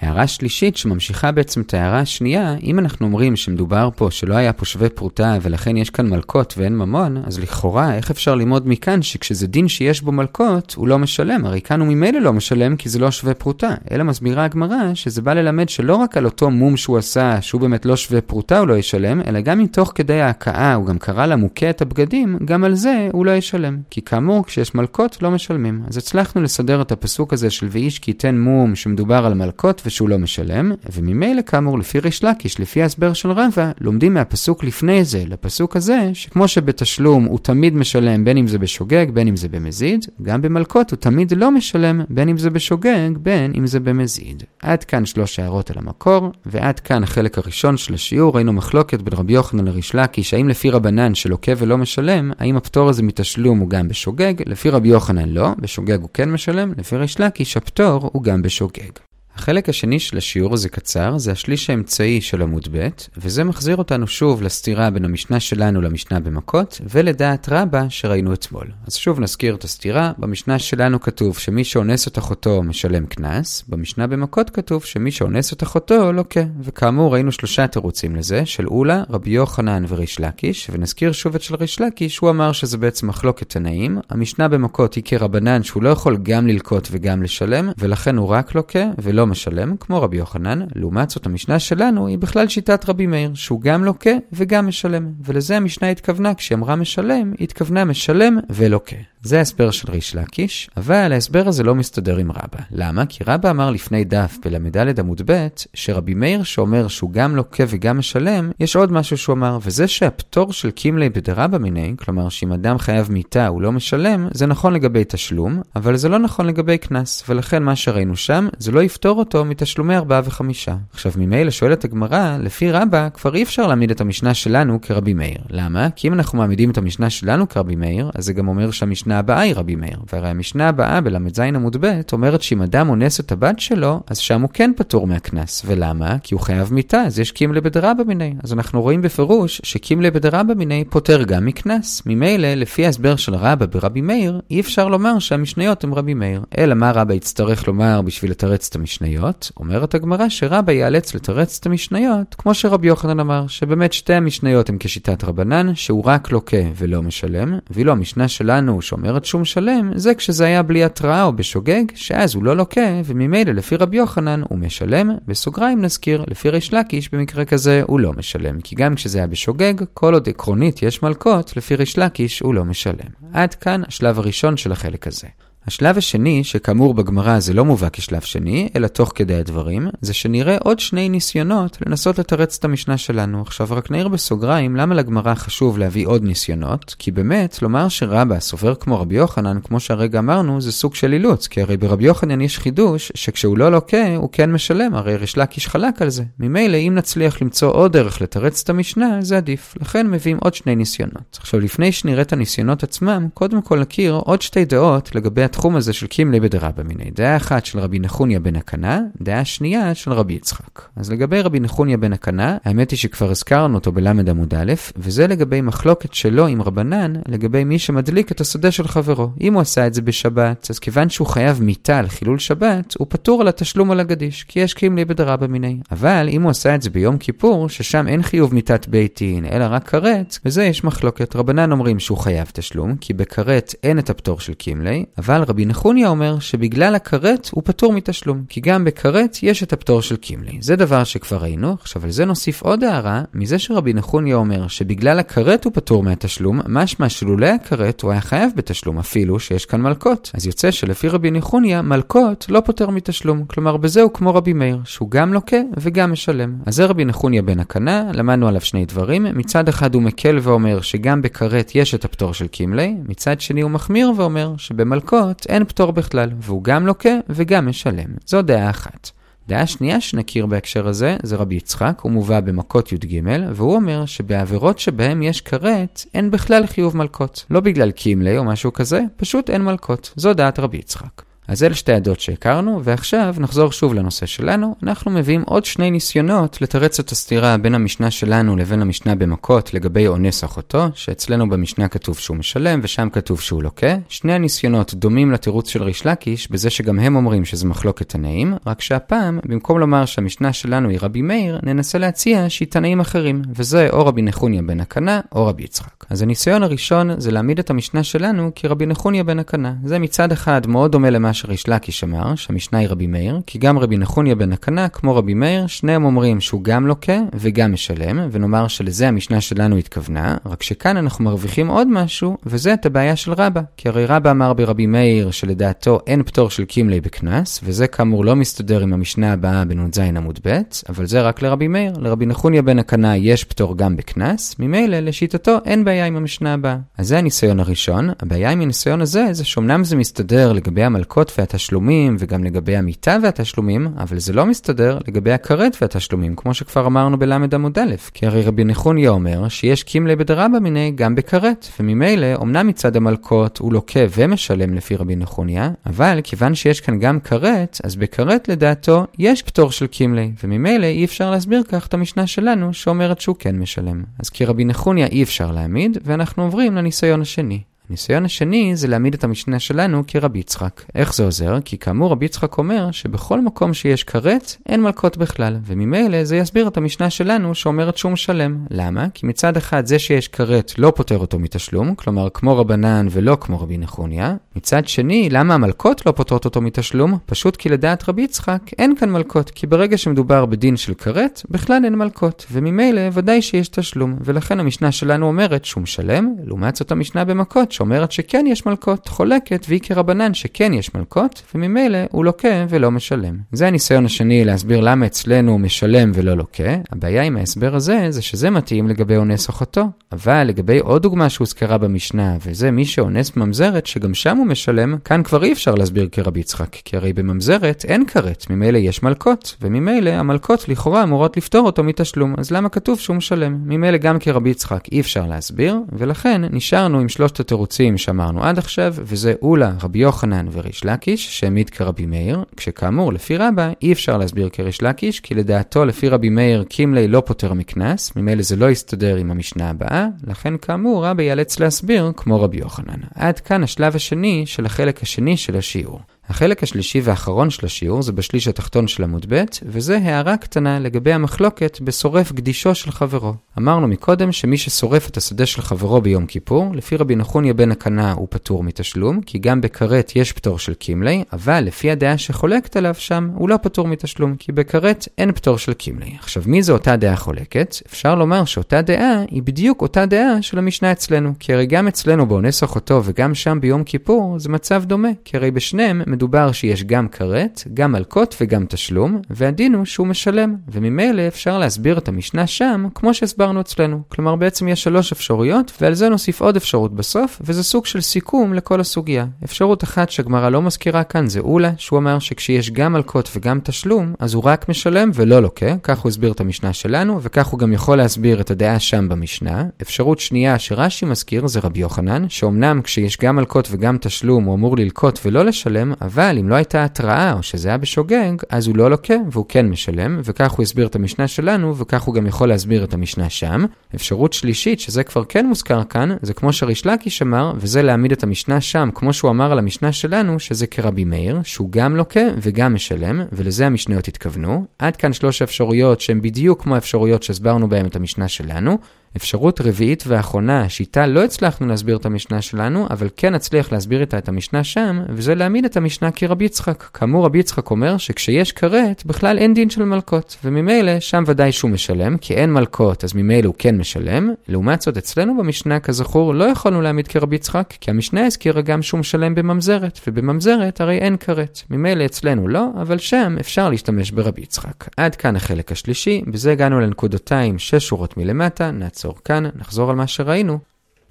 הערה 0.00 0.26
שלישית 0.26 0.76
שממשיכה 0.76 1.32
בעצם 1.32 1.60
את 1.60 1.74
ההערה 1.74 1.98
השנייה, 1.98 2.56
אם 2.62 2.78
אנחנו 2.78 3.06
אומרים 3.06 3.36
שמדובר 3.36 3.88
פה 3.96 4.08
שלא 4.10 4.34
היה 4.34 4.52
פה 4.52 4.64
שווה 4.64 4.88
פרוטה 4.88 5.38
ולכן 5.42 5.76
יש 5.76 5.90
כאן 5.90 6.10
מלקות 6.10 6.54
ואין 6.56 6.76
ממון, 6.76 7.22
אז 7.26 7.38
לכאורה 7.38 7.94
איך 7.94 8.10
אפשר 8.10 8.34
ללמוד 8.34 8.68
מכאן 8.68 9.02
שכשזה 9.02 9.46
דין 9.46 9.68
שיש 9.68 10.02
בו 10.02 10.12
מלקות, 10.12 10.74
הוא 10.76 10.88
לא 10.88 10.98
משלם? 10.98 11.46
הרי 11.46 11.60
כאן 11.60 11.80
הוא 11.80 11.88
ממילא 11.88 12.18
לא 12.18 12.32
משלם 12.32 12.76
כי 12.76 12.88
זה 12.88 12.98
לא 12.98 13.10
שווה 13.10 13.34
פרוטה. 13.34 13.74
אלא 13.90 14.04
מסבירה 14.04 14.44
הגמרא 14.44 14.94
שזה 14.94 15.22
בא 15.22 15.32
ללמד 15.32 15.68
שלא 15.68 15.96
רק 15.96 16.16
על 16.16 16.24
אותו 16.24 16.50
מום 16.50 16.76
שהוא 16.76 16.98
עשה, 16.98 17.40
שהוא 17.40 17.60
באמת 17.60 17.86
לא 17.86 17.96
שווה 17.96 18.20
פרוטה 18.20 18.58
הוא 18.58 18.68
לא 18.68 18.78
ישלם, 18.78 19.20
אלא 19.26 19.40
גם 19.40 19.60
אם 19.60 19.66
תוך 19.66 19.92
כדי 19.94 20.20
ההכאה 20.20 20.74
הוא 20.74 20.86
גם 20.86 20.98
קרא 20.98 21.26
למוכה 21.26 21.70
את 21.70 21.82
הבגדים, 21.82 22.38
גם 22.44 22.64
על 22.64 22.74
זה 22.74 23.08
הוא 23.12 23.26
לא 23.26 23.30
ישלם. 23.30 23.78
כי 23.90 24.02
כאמור, 24.02 24.44
כשיש 24.44 24.74
מלקות 24.74 25.22
לא 25.22 25.30
משלמים. 25.30 25.82
אז 25.88 25.96
הצלחנו 25.96 26.42
לסדר 26.42 26.82
את 26.82 26.92
הפסוק 26.92 27.32
הזה 27.32 27.50
של 27.50 27.66
ואיש 27.70 27.98
כי 27.98 28.10
ייתן 28.10 28.38
מום 28.38 28.74
שמדובר 28.74 29.26
על 29.26 29.34
מלקות 29.34 29.82
שהוא 29.94 30.08
לא 30.08 30.18
משלם, 30.18 30.72
וממילא 30.92 31.42
כאמור 31.42 31.78
לפי 31.78 31.98
ריש 31.98 32.24
לקיש, 32.24 32.60
לפי 32.60 32.82
ההסבר 32.82 33.12
של 33.12 33.30
רבא, 33.30 33.70
לומדים 33.80 34.14
מהפסוק 34.14 34.64
לפני 34.64 35.04
זה 35.04 35.24
לפסוק 35.26 35.76
הזה, 35.76 36.10
שכמו 36.14 36.48
שבתשלום 36.48 37.24
הוא 37.24 37.38
תמיד 37.38 37.74
משלם 37.74 38.24
בין 38.24 38.36
אם 38.36 38.46
זה 38.46 38.58
בשוגג, 38.58 39.06
בין 39.12 39.28
אם 39.28 39.36
זה 39.36 39.48
במזיד, 39.48 40.04
גם 40.22 40.42
במלקות 40.42 40.90
הוא 40.90 40.96
תמיד 40.96 41.32
לא 41.36 41.50
משלם 41.50 42.00
בין 42.08 42.28
אם 42.28 42.38
זה 42.38 42.50
בשוגג, 42.50 43.10
בין 43.16 43.52
אם 43.58 43.66
זה 43.66 43.80
במזיד. 43.80 44.42
עד 44.62 44.84
כאן 44.84 45.06
שלוש 45.06 45.38
הערות 45.38 45.70
על 45.70 45.76
המקור, 45.78 46.32
ועד 46.46 46.80
כאן 46.80 47.02
החלק 47.02 47.38
הראשון 47.38 47.76
של 47.76 47.94
השיעור, 47.94 48.36
ראינו 48.36 48.52
מחלוקת 48.52 49.02
בין 49.02 49.14
רבי 49.14 49.32
יוחנן 49.32 49.64
לריש 49.64 49.94
לקיש, 49.94 50.34
האם 50.34 50.48
לפי 50.48 50.70
רבנן 50.70 51.14
שלוקה 51.14 51.52
ולא 51.58 51.78
משלם, 51.78 52.32
האם 52.38 52.56
הפטור 52.56 52.88
הזה 52.88 53.02
מתשלום 53.02 53.58
הוא 53.58 53.70
גם 53.70 53.88
בשוגג, 53.88 54.34
לפי 54.46 54.70
רבי 54.70 54.88
יוחנן 54.88 55.28
לא, 55.28 55.48
בשוגג 55.58 56.00
הוא 56.00 56.08
כן 56.14 56.30
משלם, 56.30 56.72
לפי 56.78 56.96
ריש 56.96 57.20
לקיש 57.20 57.56
הפטור 57.56 58.10
הוא 58.12 58.22
גם 58.22 58.42
בשוגג. 58.42 59.13
החלק 59.36 59.68
השני 59.68 60.00
של 60.00 60.18
השיעור 60.18 60.54
הזה 60.54 60.68
קצר, 60.68 61.18
זה 61.18 61.32
השליש 61.32 61.70
האמצעי 61.70 62.20
של 62.20 62.42
עמוד 62.42 62.68
ב', 62.72 62.88
וזה 63.16 63.44
מחזיר 63.44 63.76
אותנו 63.76 64.06
שוב 64.06 64.42
לסתירה 64.42 64.90
בין 64.90 65.04
המשנה 65.04 65.40
שלנו 65.40 65.80
למשנה 65.80 66.20
במכות, 66.20 66.80
ולדעת 66.90 67.48
רבה 67.48 67.86
שראינו 67.88 68.32
אתמול. 68.32 68.66
אז 68.86 68.94
שוב 68.94 69.20
נזכיר 69.20 69.54
את 69.54 69.64
הסתירה, 69.64 70.12
במשנה 70.18 70.58
שלנו 70.58 71.00
כתוב 71.00 71.38
שמי 71.38 71.64
שאונס 71.64 72.08
את 72.08 72.18
אחותו 72.18 72.62
משלם 72.62 73.06
קנס, 73.06 73.64
במשנה 73.68 74.06
במכות 74.06 74.50
כתוב 74.50 74.84
שמי 74.84 75.10
שאונס 75.10 75.52
את 75.52 75.62
אחותו 75.62 76.12
לוקה. 76.12 76.40
וכאמור 76.60 77.12
ראינו 77.12 77.32
שלושה 77.32 77.66
תירוצים 77.66 78.16
לזה, 78.16 78.46
של 78.46 78.66
אולה, 78.66 79.02
רבי 79.10 79.30
יוחנן 79.30 79.84
וריש 79.88 80.20
לקיש, 80.20 80.70
ונזכיר 80.72 81.12
שוב 81.12 81.34
את 81.34 81.42
של 81.42 81.54
ריש 81.54 81.80
לקיש, 81.80 82.18
הוא 82.18 82.30
אמר 82.30 82.52
שזה 82.52 82.78
בעצם 82.78 83.08
מחלוקת 83.08 83.48
תנאים, 83.48 83.98
המשנה 84.10 84.48
במכות 84.48 84.94
היא 84.94 85.04
כרבנן 85.06 85.62
שהוא 85.62 85.82
לא 85.82 85.88
יכול 85.88 86.16
גם 86.22 86.46
ללקוט 86.46 86.88
וגם 86.90 87.22
לשלם, 87.22 87.70
ולכן 87.78 88.16
הוא 88.16 88.28
רק 88.28 88.54
לוקה, 88.54 88.84
ולא 89.02 89.23
לא 89.24 89.28
משלם, 89.30 89.76
כמו 89.76 90.02
רבי 90.02 90.16
יוחנן, 90.16 90.60
לעומת 90.74 91.10
זאת 91.10 91.26
המשנה 91.26 91.58
שלנו 91.58 92.06
היא 92.06 92.18
בכלל 92.18 92.48
שיטת 92.48 92.88
רבי 92.88 93.06
מאיר, 93.06 93.34
שהוא 93.34 93.60
גם 93.60 93.84
לוקה 93.84 94.10
וגם 94.32 94.66
משלם. 94.66 95.12
ולזה 95.24 95.56
המשנה 95.56 95.90
התכוונה, 95.90 96.34
כשהיא 96.34 96.56
אמרה 96.56 96.76
משלם, 96.76 97.32
התכוונה 97.40 97.84
משלם 97.84 98.38
ולוקה. 98.50 98.96
זה 99.24 99.38
ההסבר 99.38 99.70
של 99.70 99.90
ריש 99.90 100.14
לקיש, 100.14 100.70
אבל 100.76 101.12
ההסבר 101.12 101.48
הזה 101.48 101.62
לא 101.62 101.74
מסתדר 101.74 102.16
עם 102.16 102.30
רבא. 102.30 102.58
למה? 102.70 103.06
כי 103.06 103.24
רבא 103.26 103.50
אמר 103.50 103.70
לפני 103.70 104.04
דף 104.04 104.36
בל"ד 104.44 105.00
עמוד 105.00 105.22
ב', 105.26 105.46
שרבי 105.74 106.14
מאיר 106.14 106.42
שאומר 106.42 106.88
שהוא 106.88 107.10
גם 107.12 107.36
לוקה 107.36 107.64
וגם 107.68 107.98
משלם, 107.98 108.50
יש 108.60 108.76
עוד 108.76 108.92
משהו 108.92 109.18
שהוא 109.18 109.34
אמר, 109.34 109.58
וזה 109.62 109.88
שהפטור 109.88 110.52
של 110.52 110.70
קימלי 110.70 111.08
בדרבא 111.08 111.58
מיני, 111.58 111.94
כלומר 111.98 112.28
שאם 112.28 112.52
אדם 112.52 112.78
חייב 112.78 113.12
מיתה 113.12 113.46
הוא 113.46 113.62
לא 113.62 113.72
משלם, 113.72 114.28
זה 114.32 114.46
נכון 114.46 114.72
לגבי 114.72 115.04
תשלום, 115.08 115.62
אבל 115.76 115.96
זה 115.96 116.08
לא 116.08 116.18
נכון 116.18 116.46
לגבי 116.46 116.78
קנס, 116.78 117.24
ולכן 117.28 117.62
מה 117.62 117.76
שראינו 117.76 118.16
שם, 118.16 118.48
זה 118.58 118.72
לא 118.72 118.82
יפטור 118.82 119.18
אותו 119.18 119.44
מתשלומי 119.44 119.96
ארבעה 119.96 120.20
וחמישה. 120.24 120.74
עכשיו 120.92 121.12
ממילא 121.16 121.50
שואלת 121.50 121.84
הגמרא, 121.84 122.36
לפי 122.40 122.70
רבא 122.70 123.08
כבר 123.08 123.34
אי 123.34 123.42
אפשר 123.42 123.66
להעמיד 123.66 123.90
את 123.90 124.00
המשנה 124.00 124.34
שלנו 124.34 124.80
כרבי 124.80 125.14
מאיר. 125.14 125.38
למה? 125.50 125.90
כי 125.90 126.08
אם 126.08 126.12
אנחנו 126.12 126.38
מעמידים 126.38 126.70
את 126.70 126.78
המשנה 126.78 127.10
שלנו 127.10 127.48
כרבי 127.48 127.76
מאיר, 127.76 128.10
אז 128.14 128.24
זה 128.24 128.32
גם 128.32 128.48
אומר 128.48 128.70
שהמשנה 128.70 129.13
המשנה 129.14 129.34
הבאה 129.34 129.40
היא 129.40 129.54
רבי 129.56 129.74
מאיר. 129.74 129.98
והרי 130.12 130.28
המשנה 130.28 130.68
הבאה 130.68 131.00
בל"ז 131.00 131.40
עמוד 131.40 131.76
ב' 131.80 132.00
אומרת 132.12 132.42
שאם 132.42 132.62
אדם 132.62 132.88
אונס 132.88 133.20
את 133.20 133.32
הבת 133.32 133.60
שלו, 133.60 134.00
אז 134.06 134.18
שם 134.18 134.40
הוא 134.40 134.50
כן 134.52 134.70
פטור 134.76 135.06
מהקנס. 135.06 135.62
ולמה? 135.66 136.16
כי 136.22 136.34
הוא 136.34 136.40
חייב 136.42 136.72
מיתה, 136.72 137.02
אז 137.02 137.18
יש 137.18 137.32
קימלה 137.32 137.60
בדרבא 137.60 138.04
מיני. 138.04 138.34
אז 138.42 138.52
אנחנו 138.52 138.82
רואים 138.82 139.02
בפירוש 139.02 139.60
שקימלה 139.64 140.10
בדרבא 140.10 140.54
מיני 140.54 140.84
פוטר 140.90 141.22
גם 141.22 141.46
מקנס. 141.46 142.02
ממילא, 142.06 142.54
לפי 142.54 142.86
ההסבר 142.86 143.16
של 143.16 143.34
רבא 143.34 143.66
ברבי 143.66 144.00
מאיר, 144.00 144.40
אי 144.50 144.60
אפשר 144.60 144.88
לומר 144.88 145.18
שהמשניות 145.18 145.84
הם 145.84 145.94
רבי 145.94 146.14
מאיר. 146.14 146.42
אלא 146.58 146.74
מה 146.74 146.92
רבא 146.92 147.14
יצטרך 147.14 147.68
לומר 147.68 148.02
בשביל 148.02 148.30
לתרץ 148.30 148.68
את 148.68 148.76
המשניות? 148.76 149.50
אומרת 149.56 149.94
הגמרא 149.94 150.28
שרבא 150.28 150.72
ייאלץ 150.72 151.14
לתרץ 151.14 151.58
את 151.60 151.66
המשניות, 151.66 152.34
כמו 152.38 152.54
שרבי 152.54 152.86
יוחנן 152.86 153.20
אמר, 153.20 153.46
שבאמת 153.46 153.92
שתי 153.92 154.14
המשניות 154.14 154.68
הן 154.68 154.76
כשיטת 154.80 155.24
רבנן, 155.24 155.74
שהוא 155.74 156.02
רק 156.04 156.32
לוקה 156.32 156.56
ולא 156.76 157.02
משלם, 157.02 157.58
ואילו 157.70 157.92
המשנה 157.92 158.28
שלנו, 158.28 158.82
אומרת 159.10 159.24
שהוא 159.24 159.40
משלם, 159.40 159.98
זה 159.98 160.14
כשזה 160.14 160.44
היה 160.44 160.62
בלי 160.62 160.84
התראה 160.84 161.24
או 161.24 161.32
בשוגג, 161.32 161.84
שאז 161.94 162.34
הוא 162.34 162.44
לא 162.44 162.56
לוקה, 162.56 163.00
וממילא 163.04 163.52
לפי 163.52 163.76
רבי 163.76 163.96
יוחנן 163.96 164.42
הוא 164.48 164.58
משלם, 164.58 165.10
בסוגריים 165.26 165.82
נזכיר, 165.82 166.24
לפי 166.28 166.50
ריש 166.50 166.74
לקיש 166.74 167.14
במקרה 167.14 167.44
כזה 167.44 167.82
הוא 167.86 168.00
לא 168.00 168.12
משלם, 168.12 168.60
כי 168.60 168.76
גם 168.76 168.94
כשזה 168.94 169.18
היה 169.18 169.26
בשוגג, 169.26 169.74
כל 169.94 170.14
עוד 170.14 170.28
עקרונית 170.28 170.82
יש 170.82 171.02
מלקות, 171.02 171.56
לפי 171.56 171.74
ריש 171.74 171.98
לקיש 171.98 172.40
הוא 172.40 172.54
לא 172.54 172.64
משלם. 172.64 173.10
עד 173.32 173.54
כאן 173.54 173.82
השלב 173.88 174.18
הראשון 174.18 174.56
של 174.56 174.72
החלק 174.72 175.06
הזה. 175.06 175.26
השלב 175.66 175.98
השני, 175.98 176.44
שכאמור 176.44 176.94
בגמרא 176.94 177.40
זה 177.40 177.54
לא 177.54 177.64
מובא 177.64 177.88
כשלב 177.92 178.20
שני, 178.20 178.68
אלא 178.76 178.86
תוך 178.86 179.12
כדי 179.14 179.34
הדברים, 179.34 179.88
זה 180.00 180.14
שנראה 180.14 180.56
עוד 180.60 180.80
שני 180.80 181.08
ניסיונות 181.08 181.78
לנסות 181.86 182.18
לתרץ 182.18 182.56
את 182.58 182.64
המשנה 182.64 182.98
שלנו. 182.98 183.42
עכשיו 183.42 183.68
רק 183.70 183.90
נעיר 183.90 184.08
בסוגריים 184.08 184.76
למה 184.76 184.94
לגמרא 184.94 185.34
חשוב 185.34 185.78
להביא 185.78 186.06
עוד 186.06 186.24
ניסיונות, 186.24 186.94
כי 186.98 187.10
באמת, 187.10 187.62
לומר 187.62 187.88
שרבא 187.88 188.40
סובר 188.40 188.74
כמו 188.74 189.00
רבי 189.00 189.14
יוחנן, 189.14 189.58
כמו 189.64 189.80
שהרגע 189.80 190.18
אמרנו, 190.18 190.60
זה 190.60 190.72
סוג 190.72 190.94
של 190.94 191.12
אילוץ, 191.12 191.46
כי 191.46 191.62
הרי 191.62 191.76
ברבי 191.76 192.04
יוחנן 192.04 192.40
יש 192.40 192.58
חידוש, 192.58 193.12
שכשהוא 193.14 193.58
לא 193.58 193.72
לוקה, 193.72 194.16
הוא 194.16 194.28
כן 194.32 194.52
משלם, 194.52 194.94
הרי 194.94 195.16
ריש 195.16 195.38
לקיש 195.38 195.68
חלק 195.68 196.02
על 196.02 196.10
זה. 196.10 196.24
ממילא, 196.38 196.76
אם 196.76 196.94
נצליח 196.94 197.42
למצוא 197.42 197.72
עוד 197.72 197.92
דרך 197.92 198.22
לתרץ 198.22 198.62
את 198.62 198.70
המשנה, 198.70 199.18
זה 199.20 199.36
עדיף. 199.36 199.74
לכן 199.80 200.10
מביאים 200.10 200.38
עוד 200.40 200.54
שני 200.54 200.76
ניסיונות. 200.76 201.38
עכשיו, 201.40 201.60
לפני 201.60 201.92
שנראה 201.92 202.22
את 202.22 202.32
הניסיונות 202.32 202.82
עצמם, 202.82 203.28
קודם 203.34 203.62
כל 203.62 203.78
נכיר 203.78 204.14
עוד 204.14 204.42
שתי 204.42 204.64
דעות 204.64 205.14
לגבי 205.14 205.42
התחום 205.54 205.76
הזה 205.76 205.92
של 205.92 206.06
קימלי 206.06 206.40
בדרבא 206.40 206.82
מיני. 206.82 207.10
דעה 207.10 207.36
אחת 207.36 207.66
של 207.66 207.78
רבי 207.78 207.98
נחוניה 207.98 208.40
בן 208.40 208.56
הקנה, 208.56 209.00
דעה 209.22 209.44
שנייה 209.44 209.94
של 209.94 210.12
רבי 210.12 210.32
יצחק. 210.32 210.82
אז 210.96 211.10
לגבי 211.10 211.40
רבי 211.40 211.60
נחוניה 211.60 211.96
בן 211.96 212.12
הקנה, 212.12 212.56
האמת 212.64 212.90
היא 212.90 212.98
שכבר 212.98 213.30
הזכרנו 213.30 213.74
אותו 213.74 213.92
בלמד 213.92 214.28
עמוד 214.28 214.54
א', 214.54 214.72
וזה 214.96 215.26
לגבי 215.26 215.60
מחלוקת 215.60 216.14
שלו 216.14 216.46
עם 216.46 216.62
רבנן, 216.62 217.12
לגבי 217.28 217.64
מי 217.64 217.78
שמדליק 217.78 218.32
את 218.32 218.40
השדה 218.40 218.70
של 218.70 218.88
חברו. 218.88 219.30
אם 219.40 219.54
הוא 219.54 219.62
עשה 219.62 219.86
את 219.86 219.94
זה 219.94 220.02
בשבת, 220.02 220.66
אז 220.70 220.78
כיוון 220.78 221.08
שהוא 221.08 221.26
חייב 221.26 221.62
מיתה 221.62 221.98
על 221.98 222.08
חילול 222.08 222.38
שבת, 222.38 222.94
הוא 222.98 223.06
פטור 223.10 223.40
על 223.40 223.48
התשלום 223.48 223.90
על 223.90 224.00
הגדיש, 224.00 224.44
כי 224.44 224.60
יש 224.60 224.74
קימלי 224.74 225.04
בדרבא 225.04 225.46
מיני. 225.46 225.78
אבל 225.90 226.28
אם 226.30 226.42
הוא 226.42 226.50
עשה 226.50 226.74
את 226.74 226.82
זה 226.82 226.90
ביום 226.90 227.18
כיפור, 227.18 227.68
ששם 227.68 228.06
אין 228.08 228.22
חיוב 228.22 228.54
מיתת 228.54 228.86
בית 228.88 229.18
דין, 229.18 229.46
אלא 229.46 229.64
רק 229.70 229.88
כרת, 229.88 230.38
וזה 230.44 230.64
יש 230.64 230.84
מחלוקת. 230.84 231.36
רבנן 231.36 231.72
אומרים 231.72 231.98
שהוא 231.98 232.18
חייב 232.18 232.50
תשלום, 232.52 232.96
כי 232.96 233.12
בכרת 233.12 233.74
אין 233.82 233.98
את 233.98 234.10
הפטור 234.10 234.40
של 234.40 234.54
קימלי, 234.54 235.04
אבל 235.18 235.43
רבי 235.44 235.64
נחוניה 235.64 236.08
אומר 236.08 236.38
שבגלל 236.38 236.94
הכרת 236.94 237.50
הוא 237.52 237.62
פטור 237.64 237.92
מתשלום, 237.92 238.44
כי 238.48 238.60
גם 238.60 238.84
בכרת 238.84 239.38
יש 239.42 239.62
את 239.62 239.72
הפטור 239.72 240.02
של 240.02 240.16
קימלי. 240.16 240.58
זה 240.60 240.76
דבר 240.76 241.04
שכבר 241.04 241.36
ראינו, 241.36 241.76
עכשיו 241.80 242.04
על 242.04 242.10
זה 242.10 242.24
נוסיף 242.24 242.62
עוד 242.62 242.84
הערה, 242.84 243.22
מזה 243.34 243.58
שרבי 243.58 243.92
נחוניה 243.92 244.36
אומר 244.36 244.68
שבגלל 244.68 245.18
הכרת 245.18 245.64
הוא 245.64 245.72
פטור 245.72 246.02
מהתשלום, 246.02 246.60
משמע 246.68 247.08
שלולא 247.08 247.46
הכרת 247.46 248.02
הוא 248.02 248.10
היה 248.10 248.20
חייב 248.20 248.52
בתשלום, 248.56 248.98
אפילו 248.98 249.40
שיש 249.40 249.66
כאן 249.66 249.80
מלקות. 249.80 250.30
אז 250.34 250.46
יוצא 250.46 250.70
שלפי 250.70 251.08
רבי 251.08 251.30
נחוניה, 251.30 251.82
מלקות 251.82 252.46
לא 252.48 252.60
פוטר 252.60 252.90
מתשלום. 252.90 253.44
כלומר, 253.46 253.76
בזה 253.76 254.02
הוא 254.02 254.10
כמו 254.14 254.34
רבי 254.34 254.52
מאיר, 254.52 254.80
שהוא 254.84 255.10
גם 255.10 255.32
לוקה 255.32 255.56
וגם 255.76 256.12
משלם. 256.12 256.54
אז 256.66 256.74
זה 256.74 256.84
רבי 256.84 257.04
נחוניה 257.04 257.42
בן 257.42 257.60
הקנה, 257.60 258.10
למדנו 258.12 258.48
עליו 258.48 258.60
שני 258.60 258.86
דברים. 258.86 259.26
מצד 259.34 259.68
אחד 259.68 259.94
הוא 259.94 260.02
מקל 260.02 260.38
ואומר 260.42 260.80
שגם 260.80 261.22
בכרת 261.22 261.74
יש 261.74 261.94
את 261.94 262.04
הפטור 262.04 262.34
של 262.34 262.46
קימלי, 262.46 262.94
מצד 263.08 263.40
שני 263.40 263.60
הוא 263.60 263.70
מחמיר 263.70 264.12
ואומר 264.16 264.54
שבמלקות 264.56 265.33
אין 265.48 265.64
פטור 265.64 265.90
בכלל, 265.90 266.30
והוא 266.38 266.64
גם 266.64 266.86
לוקה 266.86 267.14
וגם 267.28 267.68
משלם. 267.68 268.08
זו 268.26 268.42
דעה 268.42 268.70
אחת. 268.70 269.10
דעה 269.48 269.66
שנייה 269.66 270.00
שנכיר 270.00 270.46
בהקשר 270.46 270.88
הזה 270.88 271.16
זה 271.22 271.36
רבי 271.36 271.54
יצחק, 271.54 271.98
הוא 272.02 272.12
מובא 272.12 272.40
במכות 272.40 272.92
י"ג, 272.92 273.20
והוא 273.52 273.74
אומר 273.74 274.06
שבעבירות 274.06 274.78
שבהם 274.78 275.22
יש 275.22 275.40
כרת, 275.40 276.04
אין 276.14 276.30
בכלל 276.30 276.66
חיוב 276.66 276.96
מלקות. 276.96 277.44
לא 277.50 277.60
בגלל 277.60 277.90
קימלי 277.90 278.38
או 278.38 278.44
משהו 278.44 278.72
כזה, 278.72 279.00
פשוט 279.16 279.50
אין 279.50 279.62
מלקות. 279.62 280.12
זו 280.16 280.34
דעת 280.34 280.58
רבי 280.58 280.76
יצחק. 280.76 281.22
אז 281.48 281.62
אלה 281.62 281.74
שתי 281.74 281.92
עדות 281.92 282.20
שהכרנו, 282.20 282.84
ועכשיו 282.84 283.34
נחזור 283.38 283.72
שוב 283.72 283.94
לנושא 283.94 284.26
שלנו. 284.26 284.74
אנחנו 284.82 285.10
מביאים 285.10 285.42
עוד 285.46 285.64
שני 285.64 285.90
ניסיונות 285.90 286.62
לתרץ 286.62 287.00
את 287.00 287.10
הסתירה 287.10 287.56
בין 287.56 287.74
המשנה 287.74 288.10
שלנו 288.10 288.56
לבין 288.56 288.82
המשנה 288.82 289.14
במכות 289.14 289.74
לגבי 289.74 290.06
אונס 290.06 290.44
אחותו, 290.44 290.86
שאצלנו 290.94 291.48
במשנה 291.48 291.88
כתוב 291.88 292.18
שהוא 292.18 292.36
משלם 292.36 292.80
ושם 292.82 293.08
כתוב 293.12 293.40
שהוא 293.40 293.62
לוקה. 293.62 293.96
שני 294.08 294.32
הניסיונות 294.32 294.94
דומים 294.94 295.32
לתירוץ 295.32 295.68
של 295.68 295.82
ריש 295.82 296.06
לקיש, 296.06 296.50
בזה 296.50 296.70
שגם 296.70 296.98
הם 296.98 297.16
אומרים 297.16 297.44
שזה 297.44 297.66
מחלוקת 297.66 298.08
תנאים, 298.08 298.54
רק 298.66 298.80
שהפעם, 298.80 299.38
במקום 299.44 299.78
לומר 299.78 300.04
שהמשנה 300.04 300.52
שלנו 300.52 300.88
היא 300.88 300.98
רבי 301.02 301.22
מאיר, 301.22 301.60
ננסה 301.62 301.98
להציע 301.98 302.44
שהיא 302.48 302.68
תנאים 302.68 303.00
אחרים, 303.00 303.42
וזה 303.56 303.88
או 303.92 304.06
רבי 304.06 304.22
נחוניה 304.22 304.62
בן 304.62 304.80
הקנה 304.80 305.20
או 305.32 305.46
רבי 305.46 305.62
יצחק. 305.62 306.04
אז 306.10 306.22
הניסיון 306.22 306.62
הראשון 306.62 307.20
זה 307.20 307.30
להעמיד 307.30 307.58
את 307.58 307.70
המשנה 307.70 308.02
שלנו 308.02 308.50
כרבי 308.54 308.86
נחוניה 308.86 309.24
בן 309.24 309.38
הקנה. 309.38 309.74
זה 309.84 309.98
מצד 309.98 310.32
אחד 310.32 310.66
מאוד 310.66 310.92
דומה 310.92 311.10
למה 311.10 311.33
שריש 311.34 311.68
לקיש 311.68 312.04
אמר, 312.04 312.34
שהמשנה 312.34 312.78
היא 312.78 312.88
רבי 312.88 313.06
מאיר, 313.06 313.40
כי 313.46 313.58
גם 313.58 313.78
רבי 313.78 313.96
נחוניה 313.96 314.34
בן 314.34 314.52
הקנה, 314.52 314.88
כמו 314.88 315.16
רבי 315.16 315.34
מאיר, 315.34 315.66
שניהם 315.66 316.04
אומרים 316.04 316.40
שהוא 316.40 316.64
גם 316.64 316.86
לוקה 316.86 317.18
וגם 317.34 317.72
משלם, 317.72 318.28
ונאמר 318.32 318.68
שלזה 318.68 319.08
המשנה 319.08 319.40
שלנו 319.40 319.76
התכוונה, 319.76 320.36
רק 320.46 320.62
שכאן 320.62 320.96
אנחנו 320.96 321.24
מרוויחים 321.24 321.68
עוד 321.68 321.88
משהו, 321.88 322.36
וזה 322.46 322.74
את 322.74 322.86
הבעיה 322.86 323.16
של 323.16 323.32
רבא. 323.32 323.60
כי 323.76 323.88
הרי 323.88 324.06
רבא 324.06 324.30
אמר 324.30 324.52
ברבי 324.52 324.86
מאיר 324.86 325.30
שלדעתו 325.30 326.00
אין 326.06 326.22
פטור 326.22 326.50
של 326.50 326.64
קימלי 326.64 327.00
בקנס, 327.00 327.60
וזה 327.64 327.86
כאמור 327.86 328.24
לא 328.24 328.36
מסתדר 328.36 328.80
עם 328.80 328.92
המשנה 328.92 329.32
הבאה 329.32 329.64
בנ"ז 329.64 329.98
עמוד 329.98 330.38
ב', 330.46 330.60
אבל 330.88 331.06
זה 331.06 331.20
רק 331.20 331.42
לרבי 331.42 331.68
מאיר. 331.68 331.92
לרבי 331.98 332.26
נחוניה 332.26 332.62
בן 332.62 332.78
הקנה 332.78 333.16
יש 333.16 333.44
פטור 333.44 333.76
גם 333.76 333.96
בקנס, 333.96 334.56
ממילא 334.58 334.98
לשיטתו 335.00 335.58
אין 335.64 335.84
בעיה 335.84 336.06
עם 336.06 336.16
המשנה 336.16 336.54
הבאה. 336.54 336.76
אז 336.98 337.08
זה 337.08 337.18
הניסיון 337.18 337.60
הראשון. 337.60 338.10
הבעיה 338.20 338.50
עם 338.50 338.60
הניסיון 338.60 339.00
הזה 339.00 339.26
זה 339.32 339.44
שאומנם 339.44 339.84
זה 339.84 339.96
מסתדר 339.96 340.52
לגבי 340.52 340.84
המלקות 341.24 341.38
והתשלומים 341.38 342.16
וגם 342.18 342.44
לגבי 342.44 342.76
המיטה 342.76 343.16
והתשלומים, 343.22 343.88
אבל 343.96 344.18
זה 344.18 344.32
לא 344.32 344.46
מסתדר 344.46 344.98
לגבי 345.08 345.32
הכרת 345.32 345.76
והתשלומים, 345.80 346.36
כמו 346.36 346.54
שכבר 346.54 346.86
אמרנו 346.86 347.18
בל"ד 347.18 347.54
עמוד 347.54 347.78
א', 347.78 347.94
כי 348.14 348.26
הרי 348.26 348.42
רבי 348.42 348.64
נחוניה 348.64 349.10
אומר 349.10 349.48
שיש 349.48 349.82
קימלי 349.82 350.16
בדרבא 350.16 350.58
מיני 350.58 350.92
גם 350.94 351.14
בכרת, 351.14 351.68
וממילא 351.80 352.26
אמנם 352.42 352.66
מצד 352.66 352.96
המלקות 352.96 353.58
הוא 353.58 353.72
לוקה 353.72 354.00
ומשלם 354.16 354.74
לפי 354.74 354.96
רבי 354.96 355.16
נחוניה, 355.16 355.70
אבל 355.86 356.20
כיוון 356.24 356.54
שיש 356.54 356.80
כאן 356.80 356.98
גם 356.98 357.20
כרת, 357.20 357.80
אז 357.84 357.96
בכרת 357.96 358.48
לדעתו 358.48 359.06
יש 359.18 359.42
פטור 359.42 359.70
של 359.70 359.86
קימלי, 359.86 360.32
וממילא 360.44 360.86
אי 360.86 361.04
אפשר 361.04 361.30
להסביר 361.30 361.62
כך 361.62 361.86
את 361.86 361.94
המשנה 361.94 362.26
שלנו 362.26 362.74
שאומרת 362.74 363.20
שהוא 363.20 363.36
כן 363.38 363.58
משלם. 363.58 364.02
אז 364.18 364.30
כי 364.30 364.44
רבי 364.44 364.64
נחוניה 364.64 365.06
אי 365.06 365.22
אפשר 365.22 365.50
להעמיד, 365.50 365.98
ואנחנו 366.04 366.42
עוברים 366.42 366.76
לניסיון 366.76 367.20
השני. 367.20 367.73
הניסיון 367.88 368.24
השני 368.24 368.76
זה 368.76 368.88
להעמיד 368.88 369.14
את 369.14 369.24
המשנה 369.24 369.58
שלנו 369.58 370.02
כרבי 370.06 370.38
יצחק. 370.38 370.82
איך 370.94 371.14
זה 371.14 371.24
עוזר? 371.24 371.58
כי 371.64 371.78
כאמור 371.78 372.12
רבי 372.12 372.24
יצחק 372.24 372.58
אומר 372.58 372.90
שבכל 372.90 373.40
מקום 373.40 373.74
שיש 373.74 374.04
כרת, 374.04 374.56
אין 374.66 374.82
מלכות 374.82 375.16
בכלל, 375.16 375.56
וממילא 375.64 376.24
זה 376.24 376.36
יסביר 376.36 376.68
את 376.68 376.76
המשנה 376.76 377.10
שלנו 377.10 377.54
שאומרת 377.54 377.96
שהוא 377.96 378.12
משלם. 378.12 378.58
למה? 378.70 379.06
כי 379.14 379.26
מצד 379.26 379.56
אחד 379.56 379.86
זה 379.86 379.98
שיש 379.98 380.28
כרת 380.28 380.72
לא 380.78 380.92
פוטר 380.96 381.18
אותו 381.18 381.38
מתשלום, 381.38 381.94
כלומר 381.94 382.28
כמו 382.34 382.58
רבנן 382.58 383.06
ולא 383.10 383.36
כמו 383.40 383.60
רבי 383.60 383.78
נחוניה. 383.78 384.34
מצד 384.56 384.88
שני, 384.88 385.28
למה 385.30 385.54
המלכות 385.54 386.06
לא 386.06 386.12
פוטרות 386.12 386.44
אותו 386.44 386.60
מתשלום? 386.60 387.18
פשוט 387.26 387.56
כי 387.56 387.68
לדעת 387.68 388.08
רבי 388.08 388.22
יצחק 388.22 388.60
אין 388.78 388.96
כאן 388.96 389.10
מלכות, 389.10 389.50
כי 389.50 389.66
ברגע 389.66 389.98
שמדובר 389.98 390.46
בדין 390.46 390.76
של 390.76 390.94
כרת, 390.94 391.42
בכלל 391.50 391.84
אין 391.84 391.94
מלכות, 391.94 392.46
וממילא 392.52 393.02
ודאי 393.12 393.42
שיש 393.42 393.68
תשלום, 393.68 394.16
ולכן 394.20 394.60
המשנה 394.60 394.92
שלנו 394.92 395.26
אומרת 395.26 395.64
שהוא 395.64 395.82
משלם, 395.82 396.34
לעומת 396.44 396.76
זאת 396.76 396.92
המשנה 396.92 397.24
במכות 397.24 397.73
שאומרת 397.74 398.12
שכן 398.12 398.44
יש 398.48 398.66
מלכות, 398.66 399.08
חולקת, 399.08 399.66
והיא 399.68 399.80
כרבנן 399.80 400.34
שכן 400.34 400.72
יש 400.72 400.94
מלכות, 400.94 401.42
וממילא 401.54 401.98
הוא 402.10 402.24
לוקה 402.24 402.66
ולא 402.68 402.90
משלם. 402.90 403.38
זה 403.52 403.66
הניסיון 403.66 404.04
השני 404.04 404.44
להסביר 404.44 404.80
למה 404.80 405.06
אצלנו 405.06 405.52
הוא 405.52 405.60
משלם 405.60 406.10
ולא 406.14 406.34
לוקה. 406.34 406.74
הבעיה 406.92 407.22
עם 407.22 407.36
ההסבר 407.36 407.74
הזה, 407.74 408.06
זה 408.10 408.22
שזה 408.22 408.50
מתאים 408.50 408.88
לגבי 408.88 409.16
אונס 409.16 409.50
אחותו. 409.50 409.84
אבל 410.12 410.44
לגבי 410.44 410.78
עוד 410.78 411.02
דוגמה 411.02 411.28
שהוזכרה 411.28 411.78
במשנה, 411.78 412.36
וזה 412.46 412.70
מי 412.70 412.84
שאונס 412.84 413.36
ממזרת, 413.36 413.86
שגם 413.86 414.14
שם 414.14 414.36
הוא 414.36 414.46
משלם, 414.46 414.98
כאן 415.04 415.22
כבר 415.22 415.44
אי 415.44 415.52
אפשר 415.52 415.74
להסביר 415.74 416.08
כרבי 416.12 416.40
יצחק, 416.40 416.76
כי 416.84 416.96
הרי 416.96 417.12
בממזרת 417.12 417.84
אין 417.88 418.06
כרת, 418.06 418.46
ממילא 418.50 418.78
יש 418.78 419.02
מלכות, 419.02 419.56
וממילא 419.62 420.10
המלכות 420.10 420.68
לכאורה 420.68 421.02
אמורות 421.02 421.36
לפתור 421.36 421.66
אותו 421.66 421.84
מתשלום, 421.84 422.34
אז 422.38 422.50
למה 422.50 422.68
כתוב 422.68 422.98
שהוא 422.98 423.16
משלם? 423.16 423.58
ממילא 423.66 423.98
גם 423.98 424.18
כרבי 424.18 424.50
יצחק 424.50 424.88
אי 424.92 425.00
אפשר 425.00 425.26
להסביר, 425.26 425.76
ולכן 425.92 426.42
נשארנו 426.50 426.98
עם 426.98 427.08
שלושת 427.08 427.40
התירוצים 427.40 427.63
שאמרנו 427.96 428.44
עד 428.44 428.58
עכשיו, 428.58 428.94
וזה 428.98 429.34
אולה, 429.42 429.72
רבי 429.82 429.98
יוחנן 429.98 430.46
וריש 430.52 430.84
לקיש, 430.84 431.38
שהעמיד 431.40 431.70
כרבי 431.70 432.06
מאיר, 432.06 432.44
כשכאמור, 432.56 433.12
לפי 433.12 433.36
רבא, 433.36 433.70
אי 433.82 433.92
אפשר 433.92 434.18
להסביר 434.18 434.48
כריש 434.48 434.82
לקיש, 434.82 435.20
כי 435.20 435.34
לדעתו, 435.34 435.84
לפי 435.84 436.08
רבי 436.08 436.28
מאיר, 436.28 436.64
קימלי 436.64 437.08
לא 437.08 437.22
פוטר 437.26 437.52
מקנס, 437.52 438.16
ממילא 438.16 438.42
זה 438.42 438.56
לא 438.56 438.70
יסתדר 438.70 439.16
עם 439.16 439.30
המשנה 439.30 439.70
הבאה, 439.70 440.06
לכן 440.26 440.56
כאמור, 440.56 441.06
רבא 441.06 441.22
ייאלץ 441.22 441.60
להסביר 441.60 442.12
כמו 442.16 442.42
רבי 442.42 442.58
יוחנן. 442.58 443.00
עד 443.14 443.40
כאן 443.40 443.62
השלב 443.62 443.96
השני 443.96 444.42
של 444.46 444.66
החלק 444.66 445.02
השני 445.02 445.36
של 445.36 445.56
השיעור. 445.56 446.00
החלק 446.28 446.62
השלישי 446.62 447.00
והאחרון 447.00 447.50
של 447.50 447.66
השיעור 447.66 448.02
זה 448.02 448.12
בשליש 448.12 448.48
התחתון 448.48 448.88
של 448.88 449.02
עמוד 449.02 449.26
ב', 449.28 449.44
וזה 449.62 449.98
הערה 449.98 450.36
קטנה 450.36 450.78
לגבי 450.78 451.12
המחלוקת 451.12 451.78
בשורף 451.80 452.32
קדישו 452.32 452.74
של 452.74 452.90
חברו. 452.90 453.34
אמרנו 453.58 453.88
מקודם 453.88 454.32
שמי 454.32 454.56
ששורף 454.56 455.08
את 455.08 455.16
השדה 455.16 455.46
של 455.46 455.62
חברו 455.62 456.00
ביום 456.00 456.26
כיפור, 456.26 456.74
לפי 456.74 456.96
רבי 456.96 457.16
נחוניה 457.16 457.54
בן 457.54 457.70
הקנה 457.72 458.12
הוא 458.12 458.28
פטור 458.30 458.62
מתשלום, 458.62 459.20
כי 459.20 459.38
גם 459.38 459.60
בכרת 459.60 460.12
יש 460.16 460.32
פטור 460.32 460.58
של 460.58 460.74
קימלי, 460.74 461.24
אבל 461.32 461.60
לפי 461.60 461.90
הדעה 461.90 462.18
שחולקת 462.18 462.76
עליו 462.76 462.94
שם, 462.94 463.30
הוא 463.34 463.48
לא 463.48 463.56
פטור 463.62 463.88
מתשלום, 463.88 464.36
כי 464.36 464.52
בכרת 464.52 465.08
אין 465.18 465.32
פטור 465.32 465.58
של 465.58 465.72
קימלי. 465.72 466.16
עכשיו, 466.18 466.42
מי 466.46 466.62
זו 466.62 466.72
אותה 466.72 466.96
דעה 466.96 467.16
חולקת? 467.16 467.76
אפשר 467.86 468.14
לומר 468.14 468.44
שאותה 468.44 468.82
דעה 468.82 469.22
היא 469.30 469.42
בדיוק 469.42 469.82
אותה 469.82 470.06
דעה 470.06 470.42
של 470.42 470.58
המשנה 470.58 470.92
אצלנו, 470.92 471.32
כי 471.38 471.52
הרי 471.52 471.66
גם 471.66 471.88
אצלנו 471.88 472.26
באונס 472.26 472.64
אחותו 472.64 473.00
וגם 473.04 473.34
שם 473.34 473.58
ביום 473.60 473.84
כיפור 473.84 474.38
זה 474.38 474.48
מצב 474.48 474.84
דומה, 474.84 475.08
כי 475.24 475.36
הרי 475.36 475.50
בשניהם 475.50 476.02
מדובר 476.14 476.52
שיש 476.52 476.84
גם 476.84 477.08
כרת, 477.08 477.64
גם 477.74 477.92
מלקות 477.92 478.36
וגם 478.40 478.66
תשלום, 478.68 479.20
והדין 479.30 479.74
הוא 479.74 479.84
שהוא 479.84 480.06
משלם, 480.06 480.54
וממילא 480.68 481.28
אפשר 481.28 481.58
להסביר 481.58 481.98
את 481.98 482.08
המשנה 482.08 482.46
שם 482.46 482.86
כמו 482.94 483.14
שהסברנו 483.14 483.60
אצלנו. 483.60 484.02
כלומר 484.08 484.36
בעצם 484.36 484.68
יש 484.68 484.82
שלוש 484.82 485.12
אפשרויות, 485.12 485.72
ועל 485.80 485.94
זה 485.94 486.08
נוסיף 486.08 486.40
עוד 486.42 486.56
אפשרות 486.56 486.94
בסוף, 486.94 487.42
וזה 487.44 487.62
סוג 487.62 487.86
של 487.86 488.00
סיכום 488.00 488.54
לכל 488.54 488.80
הסוגיה. 488.80 489.26
אפשרות 489.44 489.84
אחת 489.84 490.10
שהגמרא 490.10 490.48
לא 490.48 490.62
מזכירה 490.62 491.04
כאן 491.04 491.26
זה 491.26 491.40
אולה, 491.40 491.70
שהוא 491.76 491.98
אמר 491.98 492.18
שכשיש 492.18 492.70
גם 492.70 492.92
מלקות 492.92 493.30
וגם 493.36 493.60
תשלום, 493.64 494.14
אז 494.18 494.34
הוא 494.34 494.42
רק 494.44 494.68
משלם 494.68 495.10
ולא 495.14 495.42
לוקה, 495.42 495.76
כך 495.82 495.98
הוא 495.98 496.08
הסביר 496.08 496.32
את 496.32 496.40
המשנה 496.40 496.72
שלנו, 496.72 497.22
וכך 497.22 497.46
הוא 497.46 497.58
גם 497.58 497.72
יכול 497.72 497.96
להסביר 497.98 498.40
את 498.40 498.50
הדעה 498.50 498.80
שם 498.80 499.08
במשנה. 499.08 499.64
אפשרות 499.82 500.18
שנייה 500.18 500.58
שרש"י 500.58 501.06
מזכיר 501.06 501.46
זה 501.46 501.60
רבי 501.60 501.80
יוחנן, 501.80 502.28
שאומנם 502.28 502.82
כשיש 502.82 503.18
גם 503.18 503.36
מלקות 503.36 503.68
וגם 503.70 503.98
תשלום 504.00 504.44
הוא 504.44 504.54
אמור 504.54 504.76
ללקות 504.76 505.20
ולא 505.24 505.44
לשלם, 505.44 505.92
אבל 506.04 506.38
אם 506.40 506.48
לא 506.48 506.54
הייתה 506.54 506.84
התראה 506.84 507.32
או 507.32 507.42
שזה 507.42 507.68
היה 507.68 507.78
בשוגג, 507.78 508.32
אז 508.48 508.66
הוא 508.66 508.76
לא 508.76 508.90
לוקה 508.90 509.14
והוא 509.30 509.44
כן 509.48 509.68
משלם, 509.68 510.20
וכך 510.24 510.52
הוא 510.52 510.62
הסביר 510.62 510.86
את 510.86 510.94
המשנה 510.94 511.28
שלנו, 511.28 511.76
וכך 511.76 512.02
הוא 512.02 512.14
גם 512.14 512.26
יכול 512.26 512.48
להסביר 512.48 512.84
את 512.84 512.94
המשנה 512.94 513.30
שם. 513.30 513.64
אפשרות 513.94 514.32
שלישית, 514.32 514.80
שזה 514.80 515.04
כבר 515.04 515.24
כן 515.24 515.46
מוזכר 515.46 515.84
כאן, 515.84 516.16
זה 516.22 516.34
כמו 516.34 516.52
שריש 516.52 516.86
לקיש 516.86 517.22
אמר, 517.22 517.52
וזה 517.56 517.82
להעמיד 517.82 518.12
את 518.12 518.22
המשנה 518.22 518.60
שם, 518.60 518.88
כמו 518.94 519.12
שהוא 519.12 519.30
אמר 519.30 519.52
על 519.52 519.58
המשנה 519.58 519.92
שלנו, 519.92 520.40
שזה 520.40 520.66
כרבי 520.66 521.04
מאיר, 521.04 521.40
שהוא 521.44 521.68
גם 521.70 521.96
לוקה 521.96 522.24
וגם 522.42 522.74
משלם, 522.74 523.22
ולזה 523.32 523.66
המשניות 523.66 524.08
התכוונו. 524.08 524.64
עד 524.78 524.96
כאן 524.96 525.12
שלוש 525.12 525.42
האפשרויות 525.42 526.00
שהן 526.00 526.20
בדיוק 526.20 526.62
כמו 526.62 526.74
האפשרויות 526.74 527.22
שהסברנו 527.22 527.68
בהן 527.68 527.86
את 527.86 527.96
המשנה 527.96 528.28
שלנו. 528.28 528.78
אפשרות 529.16 529.60
רביעית 529.60 530.04
ואחרונה, 530.06 530.68
שאיתה 530.68 531.06
לא 531.06 531.24
הצלחנו 531.24 531.66
להסביר 531.66 531.96
את 531.96 532.06
המשנה 532.06 532.42
שלנו, 532.42 532.86
אבל 532.90 533.08
כן 533.16 533.34
נצליח 533.34 533.72
להסביר 533.72 534.00
איתה 534.00 534.18
את 534.18 534.28
המשנה 534.28 534.64
שם, 534.64 535.00
וזה 535.08 535.34
להעמיד 535.34 535.64
את 535.64 535.76
המשנה 535.76 536.10
כרבי 536.10 536.44
יצחק. 536.44 536.82
כאמור, 536.82 537.24
רבי 537.24 537.38
יצחק 537.38 537.70
אומר 537.70 537.96
שכשיש 537.96 538.52
כרת, 538.52 539.02
בכלל 539.06 539.38
אין 539.38 539.54
דין 539.54 539.70
של 539.70 539.84
מלכות, 539.84 540.36
וממילא 540.44 541.00
שם 541.00 541.24
ודאי 541.26 541.52
שהוא 541.52 541.70
משלם, 541.70 542.16
כי 542.16 542.34
אין 542.34 542.52
מלכות, 542.52 543.04
אז 543.04 543.14
ממילא 543.14 543.46
הוא 543.46 543.54
כן 543.58 543.78
משלם. 543.78 544.30
לעומת 544.48 544.80
זאת, 544.80 544.96
אצלנו 544.96 545.36
במשנה, 545.36 545.80
כזכור, 545.80 546.34
לא 546.34 546.44
יכולנו 546.44 546.80
להעמיד 546.80 547.08
כרבי 547.08 547.36
יצחק, 547.36 547.74
כי 547.80 547.90
המשנה 547.90 548.26
הזכירה 548.26 548.62
גם 548.62 548.82
שהוא 548.82 549.00
משלם 549.00 549.34
בממזרת, 549.34 550.00
ובממזרת 550.06 550.80
הרי 550.80 550.98
אין 550.98 551.16
כרת. 551.16 551.60
ממילא 551.70 552.04
אצלנו 552.04 552.48
לא, 552.48 552.66
אבל 552.80 552.98
שם 552.98 553.36
אפשר 553.40 553.70
להשתמש 553.70 554.10
ברבי 554.10 554.42
יצחק. 554.42 554.88
עד 554.96 555.14
כאן 555.14 555.36
החלק 555.36 555.72
השלישי, 555.72 556.22
בזה 556.26 556.52
הגענו 556.52 556.80
לנקודתיים 556.80 557.58
6 557.58 557.88
שורות 557.88 558.16
מלמטה, 558.16 558.70
נעצור 558.70 559.03
כאן, 559.12 559.44
נחזור 559.54 559.90
על 559.90 559.96
מה 559.96 560.06
שראינו. 560.06 560.58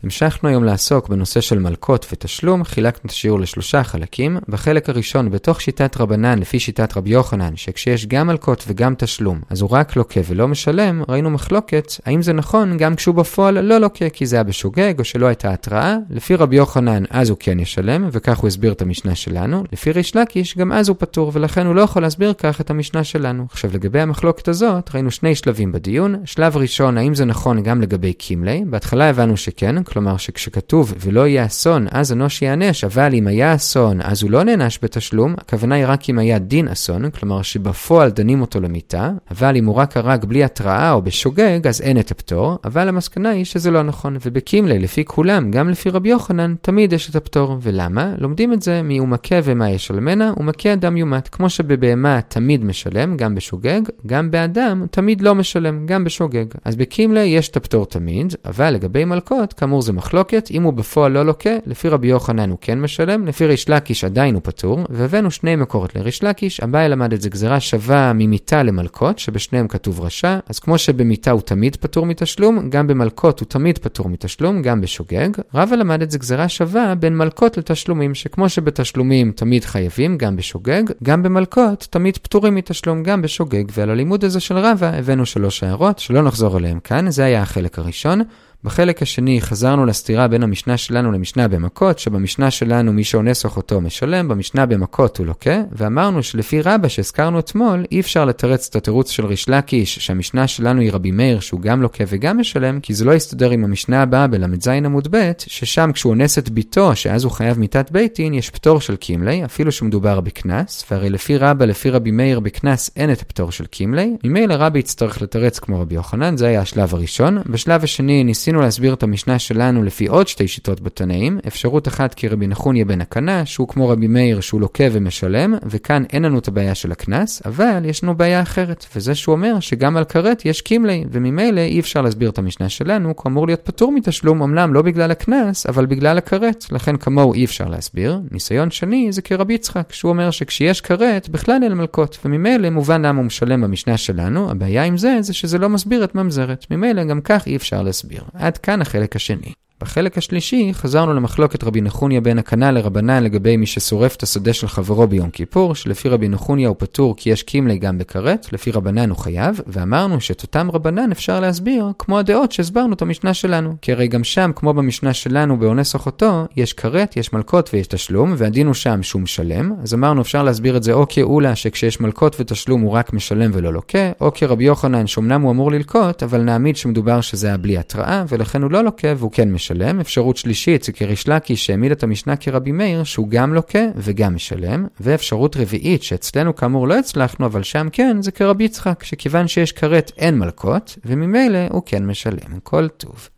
המשכנו 0.03 0.49
היום 0.49 0.63
לעסוק 0.63 1.09
בנושא 1.09 1.41
של 1.41 1.59
מלקות 1.59 2.07
ותשלום, 2.11 2.63
חילקנו 2.63 3.01
את 3.05 3.11
השיעור 3.11 3.39
לשלושה 3.39 3.83
חלקים. 3.83 4.37
בחלק 4.49 4.89
הראשון, 4.89 5.31
בתוך 5.31 5.61
שיטת 5.61 5.97
רבנן, 5.97 6.39
לפי 6.39 6.59
שיטת 6.59 6.97
רבי 6.97 7.09
יוחנן, 7.09 7.55
שכשיש 7.55 8.05
גם 8.05 8.27
מלקות 8.27 8.63
וגם 8.67 8.93
תשלום, 8.97 9.41
אז 9.49 9.61
הוא 9.61 9.69
רק 9.71 9.95
לוקה 9.95 10.21
ולא 10.27 10.47
משלם, 10.47 11.03
ראינו 11.09 11.29
מחלוקת, 11.29 11.91
האם 12.05 12.21
זה 12.21 12.33
נכון 12.33 12.77
גם 12.77 12.95
כשהוא 12.95 13.15
בפועל 13.15 13.61
לא 13.61 13.77
לוקה, 13.77 14.09
כי 14.09 14.25
זה 14.25 14.35
היה 14.35 14.43
בשוגג 14.43 14.93
או 14.99 15.03
שלא 15.03 15.25
הייתה 15.25 15.53
התראה. 15.53 15.97
לפי 16.09 16.35
רבי 16.35 16.55
יוחנן, 16.55 17.03
אז 17.09 17.29
הוא 17.29 17.37
כן 17.39 17.59
ישלם, 17.59 18.07
וכך 18.11 18.37
הוא 18.37 18.47
הסביר 18.47 18.71
את 18.71 18.81
המשנה 18.81 19.15
שלנו. 19.15 19.63
לפי 19.71 19.91
ריש 19.91 20.15
לקיש, 20.15 20.57
גם 20.57 20.71
אז 20.71 20.89
הוא 20.89 20.95
פטור, 20.99 21.31
ולכן 21.33 21.65
הוא 21.65 21.75
לא 21.75 21.81
יכול 21.81 22.01
להסביר 22.01 22.33
כך 22.33 22.61
את 22.61 22.69
המשנה 22.69 23.03
שלנו. 23.03 23.45
עכשיו, 23.51 23.71
לגבי 23.73 24.01
המחלוקת 24.01 24.47
הזאת, 24.47 24.89
ראינו 24.93 25.11
שני 25.11 25.35
שלבים 25.35 25.71
בדיון. 25.71 26.15
שלב 26.25 26.57
ראשון, 26.57 26.97
האם 26.97 27.15
זה 27.15 27.25
נכון 27.25 27.63
גם 27.63 27.81
לגבי 27.81 28.13
קימלי? 28.13 28.63
בהתחלה 28.65 29.09
הבנו 29.09 29.37
שכן, 29.37 29.83
כלומר 29.93 30.17
שכשכתוב 30.17 30.93
ולא 30.99 31.27
יהיה 31.27 31.45
אסון, 31.45 31.87
אז 31.91 32.11
אנוש 32.11 32.41
ייענש, 32.41 32.83
אבל 32.83 33.13
אם 33.13 33.27
היה 33.27 33.55
אסון, 33.55 34.01
אז 34.01 34.23
הוא 34.23 34.31
לא 34.31 34.43
נענש 34.43 34.79
בתשלום, 34.81 35.35
הכוונה 35.37 35.75
היא 35.75 35.85
רק 35.87 36.09
אם 36.09 36.19
היה 36.19 36.39
דין 36.39 36.67
אסון, 36.67 37.09
כלומר 37.09 37.41
שבפועל 37.41 38.09
דנים 38.09 38.41
אותו 38.41 38.61
למיתה, 38.61 39.11
אבל 39.31 39.55
אם 39.55 39.65
הוא 39.65 39.75
רק 39.75 39.97
הרג 39.97 40.25
בלי 40.25 40.43
התראה 40.43 40.91
או 40.91 41.01
בשוגג, 41.01 41.67
אז 41.67 41.81
אין 41.81 41.99
את 41.99 42.11
הפטור, 42.11 42.57
אבל 42.65 42.87
המסקנה 42.87 43.29
היא 43.29 43.45
שזה 43.45 43.71
לא 43.71 43.83
נכון, 43.83 44.17
ובקימלי, 44.25 44.79
לפי 44.79 45.05
כולם, 45.05 45.51
גם 45.51 45.69
לפי 45.69 45.89
רבי 45.89 46.09
יוחנן, 46.09 46.55
תמיד 46.61 46.93
יש 46.93 47.09
את 47.09 47.15
הפטור. 47.15 47.57
ולמה? 47.61 48.13
לומדים 48.17 48.53
את 48.53 48.61
זה 48.61 48.81
מ"הוא 48.83 49.07
מכה 49.07 49.35
ומה 49.43 49.69
ישלמנה", 49.69 50.33
הוא 50.35 50.45
מכה 50.45 50.73
אדם 50.73 50.97
יומת. 50.97 51.27
כמו 51.27 51.49
שבבהמה 51.49 52.21
תמיד 52.21 52.65
משלם, 52.65 53.17
גם 53.17 53.35
בשוגג, 53.35 53.81
גם 54.07 54.31
באדם 54.31 54.85
תמיד 54.91 55.21
לא 55.21 55.35
משלם, 55.35 55.85
גם 55.85 56.03
בשוגג. 56.03 56.45
אז 56.65 56.75
בקימלי 56.75 57.23
יש 57.23 57.49
את 57.49 57.57
הפטור 57.57 57.85
תמיד, 57.85 58.35
אבל 58.45 58.69
לגבי 58.69 59.05
מלקות, 59.05 59.53
כאמור 59.53 59.81
זה 59.83 59.93
מחלוקת, 59.93 60.47
אם 60.51 60.63
הוא 60.63 60.73
בפועל 60.73 61.11
לא 61.11 61.25
לוקה, 61.25 61.49
לפי 61.65 61.89
רבי 61.89 62.07
יוחנן 62.07 62.49
הוא 62.49 62.57
כן 62.61 62.81
משלם, 62.81 63.27
לפי 63.27 63.45
ריש 63.45 63.69
לקיש 63.69 64.03
עדיין 64.03 64.35
הוא 64.35 64.41
פטור, 64.43 64.79
והבאנו 64.89 65.31
שני 65.31 65.55
מקורות 65.55 65.95
לריש 65.95 66.23
לקיש, 66.23 66.59
אביי 66.59 66.89
למד 66.89 67.13
את 67.13 67.21
זה 67.21 67.29
גזירה 67.29 67.59
שווה 67.59 68.13
ממיתה 68.13 68.63
למלקות, 68.63 69.19
שבשניהם 69.19 69.67
כתוב 69.67 70.01
רשע, 70.01 70.39
אז 70.49 70.59
כמו 70.59 70.77
שבמיתה 70.77 71.31
הוא 71.31 71.41
תמיד 71.41 71.75
פטור 71.75 72.05
מתשלום, 72.05 72.69
גם 72.69 72.87
במלקות 72.87 73.39
הוא 73.39 73.47
תמיד 73.47 73.77
פטור 73.77 74.09
מתשלום, 74.09 74.61
גם 74.61 74.81
בשוגג. 74.81 75.29
רבא 75.53 75.75
למד 75.75 76.01
את 76.01 76.11
זה 76.11 76.19
גזירה 76.19 76.49
שווה 76.49 76.95
בין 76.95 77.17
מלקות 77.17 77.57
לתשלומים, 77.57 78.15
שכמו 78.15 78.49
שבתשלומים 78.49 79.31
תמיד 79.31 79.65
חייבים, 79.65 80.17
גם 80.17 80.35
בשוגג, 80.35 80.83
גם 81.03 81.23
במלקות 81.23 81.87
תמיד 81.89 82.17
פטורים 82.17 82.55
מתשלום, 82.55 83.03
גם 83.03 83.21
בשוגג, 83.21 83.63
ועל 83.73 83.89
הלימוד 83.89 84.25
הזה 84.25 84.39
של 84.39 84.57
רבא 84.57 84.91
הבאנו 84.93 85.25
שלוש 85.25 85.63
הערות, 85.63 85.99
שלא 85.99 86.21
נחזור 86.21 86.57
עליהן 86.57 86.79
כאן, 86.83 87.11
זה 87.11 87.23
היה 87.23 87.41
החלק 87.41 87.79
הראשון. 87.79 88.21
בחלק 88.63 89.01
השני 89.01 89.41
חזרנו 89.41 89.85
לסתירה 89.85 90.27
בין 90.27 90.43
המשנה 90.43 90.77
שלנו 90.77 91.11
למשנה 91.11 91.47
במכות, 91.47 91.99
שבמשנה 91.99 92.51
שלנו 92.51 92.93
מי 92.93 93.03
שאונס 93.03 93.45
אחותו 93.45 93.81
משלם, 93.81 94.27
במשנה 94.27 94.65
במכות 94.65 95.17
הוא 95.17 95.25
לוקה, 95.25 95.61
ואמרנו 95.71 96.23
שלפי 96.23 96.61
רבא 96.61 96.87
שהזכרנו 96.87 97.39
אתמול, 97.39 97.85
אי 97.91 97.99
אפשר 97.99 98.25
לתרץ 98.25 98.67
את 98.69 98.75
התירוץ 98.75 99.11
של 99.11 99.25
ריש 99.25 99.49
לקיש, 99.49 99.99
שהמשנה 99.99 100.47
שלנו 100.47 100.81
היא 100.81 100.91
רבי 100.91 101.11
מאיר 101.11 101.39
שהוא 101.39 101.61
גם 101.61 101.81
לוקה 101.81 102.03
וגם 102.07 102.39
משלם, 102.39 102.79
כי 102.79 102.93
זה 102.93 103.05
לא 103.05 103.11
יסתדר 103.11 103.49
עם 103.49 103.63
המשנה 103.63 104.01
הבאה 104.01 104.27
בל"ז 104.27 104.67
עמוד 104.67 105.07
ב', 105.11 105.31
ששם 105.37 105.91
כשהוא 105.93 106.09
אונס 106.09 106.37
את 106.37 106.49
ביתו, 106.49 106.95
שאז 106.95 107.23
הוא 107.23 107.31
חייב 107.31 107.59
מיתת 107.59 107.91
בית 107.91 108.15
דין, 108.15 108.33
יש 108.33 108.49
פטור 108.49 108.81
של 108.81 108.95
קימלי, 108.95 109.45
אפילו 109.45 109.71
שמדובר 109.71 110.21
בקנס, 110.21 110.85
והרי 110.91 111.09
לפי 111.09 111.37
רבא, 111.37 111.65
לפי 111.65 111.89
רבי 111.89 112.11
מאיר, 112.11 112.39
בקנס 112.39 112.91
אין 112.95 113.11
את 113.11 113.21
הפטור 113.21 113.51
של 113.51 113.65
קימלי, 113.65 114.17
ממילא 114.23 114.53
רבי 114.57 114.79
יצטרך 114.79 115.21
לתרץ 115.21 115.59
כמו 115.59 115.81
רבי 115.81 115.95
יוחנן, 115.95 116.37
זה 116.37 116.47
היה 116.47 116.61
השלב 116.61 116.95
הראשון. 116.95 117.37
בשלב 117.45 117.83
השני 117.83 118.23
ניסינו 118.53 118.65
להסביר 118.65 118.93
את 118.93 119.03
המשנה 119.03 119.39
שלנו 119.39 119.83
לפי 119.83 120.07
עוד 120.07 120.27
שתי 120.27 120.47
שיטות 120.47 120.81
בתנאים. 120.81 121.39
אפשרות 121.47 121.87
אחת 121.87 122.13
כי 122.13 122.27
רבי 122.27 122.47
נחוניה 122.47 122.85
בן 122.85 123.01
הקנה, 123.01 123.45
שהוא 123.45 123.67
כמו 123.67 123.89
רבי 123.89 124.07
מאיר 124.07 124.41
שהוא 124.41 124.61
לוקה 124.61 124.83
ומשלם, 124.91 125.55
וכאן 125.65 126.03
אין 126.13 126.23
לנו 126.23 126.39
את 126.39 126.47
הבעיה 126.47 126.75
של 126.75 126.91
הקנס, 126.91 127.41
אבל 127.45 127.85
יש 127.85 128.03
לנו 128.03 128.17
בעיה 128.17 128.41
אחרת, 128.41 128.85
וזה 128.95 129.15
שהוא 129.15 129.33
אומר 129.33 129.59
שגם 129.59 129.97
על 129.97 130.03
כרת 130.03 130.45
יש 130.45 130.61
קימלי, 130.61 131.03
וממילא 131.11 131.61
אי 131.61 131.79
אפשר 131.79 132.01
להסביר 132.01 132.29
את 132.29 132.37
המשנה 132.37 132.69
שלנו, 132.69 133.15
כי 133.15 133.29
אמור 133.29 133.47
להיות 133.47 133.61
פטור 133.63 133.91
מתשלום, 133.91 134.43
אמנם 134.43 134.73
לא 134.73 134.81
בגלל 134.81 135.11
הקנס, 135.11 135.65
אבל 135.65 135.85
בגלל 135.85 136.17
הכרת, 136.17 136.65
לכן 136.71 136.97
כמוהו 136.97 137.33
אי 137.33 137.45
אפשר 137.45 137.65
להסביר. 137.65 138.19
ניסיון 138.31 138.71
שני 138.71 139.11
זה 139.11 139.21
כרבי 139.21 139.53
יצחק, 139.53 139.93
שהוא 139.93 140.09
אומר 140.09 140.31
שכשיש 140.31 140.81
כרת, 140.81 141.29
בכלל 141.29 141.63
אין 141.63 141.73
מלקות, 141.73 142.17
וממילא 142.25 142.69
מובן 142.69 143.05
למה 143.05 143.19
הוא 143.19 143.25
משלם 143.25 143.61
במשנה 143.61 143.97
שלנו, 143.97 144.51
הבעיה 144.51 144.83
עם 144.83 144.97
זה 144.97 145.17
זה 145.21 145.33
שזה 145.33 145.57
לא 145.57 145.69
מסביר 145.69 146.03
את 146.03 146.15
ממזרת, 146.15 146.65
ממילא 146.71 147.03
גם 147.03 147.21
כך 147.21 147.47
אי 147.47 147.55
אפשר 147.55 147.81
להסביר. 147.81 148.23
עד 148.43 148.57
כאן 148.57 148.81
החלק 148.81 149.15
השני. 149.15 149.53
בחלק 149.83 150.17
השלישי 150.17 150.69
חזרנו 150.73 151.13
למחלוקת 151.13 151.63
רבי 151.63 151.81
נחוניה 151.81 152.21
בן 152.21 152.39
הקנה 152.39 152.71
לרבנן 152.71 153.23
לגבי 153.23 153.57
מי 153.57 153.65
ששורף 153.65 154.15
את 154.15 154.23
השדה 154.23 154.53
של 154.53 154.67
חברו 154.67 155.07
ביום 155.07 155.29
כיפור, 155.29 155.75
שלפי 155.75 156.09
רבי 156.09 156.27
נחוניה 156.27 156.67
הוא 156.67 156.75
פטור 156.79 157.15
כי 157.17 157.29
יש 157.29 157.43
קימלי 157.43 157.77
גם 157.77 157.97
בכרת, 157.97 158.53
לפי 158.53 158.71
רבנן 158.71 159.09
הוא 159.09 159.17
חייב, 159.17 159.59
ואמרנו 159.67 160.21
שאת 160.21 160.43
אותם 160.43 160.71
רבנן 160.73 161.11
אפשר 161.11 161.39
להסביר 161.39 161.85
כמו 161.99 162.19
הדעות 162.19 162.51
שהסברנו 162.51 162.93
את 162.93 163.01
המשנה 163.01 163.33
שלנו. 163.33 163.75
כי 163.81 163.91
הרי 163.91 164.07
גם 164.07 164.23
שם, 164.23 164.51
כמו 164.55 164.73
במשנה 164.73 165.13
שלנו 165.13 165.59
באונס 165.59 165.95
אחותו, 165.95 166.45
יש 166.55 166.73
כרת, 166.73 167.17
יש 167.17 167.33
מלקות 167.33 167.69
ויש 167.73 167.87
תשלום, 167.87 168.33
והדין 168.37 168.67
הוא 168.67 168.73
שם 168.73 169.03
שהוא 169.03 169.21
משלם, 169.21 169.73
אז 169.83 169.93
אמרנו 169.93 170.21
אפשר 170.21 170.43
להסביר 170.43 170.77
את 170.77 170.83
זה 170.83 170.93
או 170.93 171.05
כאולה 171.09 171.55
שכשיש 171.55 171.99
מלקות 171.99 172.35
ותשלום 172.39 172.81
הוא 172.81 172.91
רק 172.91 173.13
משלם 173.13 173.51
ולא 173.53 173.73
לוקה, 173.73 174.11
או 174.21 174.31
כרבי 174.33 174.63
יוחנן 174.63 175.07
שאומנם 175.07 175.41
הוא 175.41 175.51
אמור 175.51 175.71
ללקות, 175.71 176.23
אבל 176.23 176.41
נעמיד 176.41 176.77
שמדובר 176.77 177.21
שזה 177.21 177.47
היה 177.47 177.57
בלי 177.57 177.77
התראה, 177.77 178.23
ולכן 178.29 178.61
הוא 178.61 178.71
לא 178.71 178.83
לוקה 178.83 179.13
והוא 179.17 179.31
כן 179.31 179.51
משלם. 179.51 179.72
משלם. 179.73 179.99
אפשרות 179.99 180.37
שלישית 180.37 180.83
זה 180.83 180.91
כריש 180.91 181.27
לקיש 181.27 181.65
שהעמיד 181.65 181.91
את 181.91 182.03
המשנה 182.03 182.35
כרבי 182.35 182.71
מאיר, 182.71 183.03
שהוא 183.03 183.27
גם 183.29 183.53
לוקה 183.53 183.85
וגם 183.95 184.35
משלם. 184.35 184.85
ואפשרות 184.99 185.57
רביעית, 185.57 186.03
שאצלנו 186.03 186.55
כאמור 186.55 186.87
לא 186.87 186.99
הצלחנו, 186.99 187.45
אבל 187.45 187.63
שם 187.63 187.87
כן, 187.91 188.21
זה 188.21 188.31
כרבי 188.31 188.63
יצחק, 188.63 189.03
שכיוון 189.03 189.47
שיש 189.47 189.71
כרת 189.71 190.11
אין 190.17 190.39
מלקות, 190.39 190.97
וממילא 191.05 191.59
הוא 191.69 191.81
כן 191.85 192.05
משלם. 192.05 192.59
כל 192.63 192.87
טוב. 192.87 193.29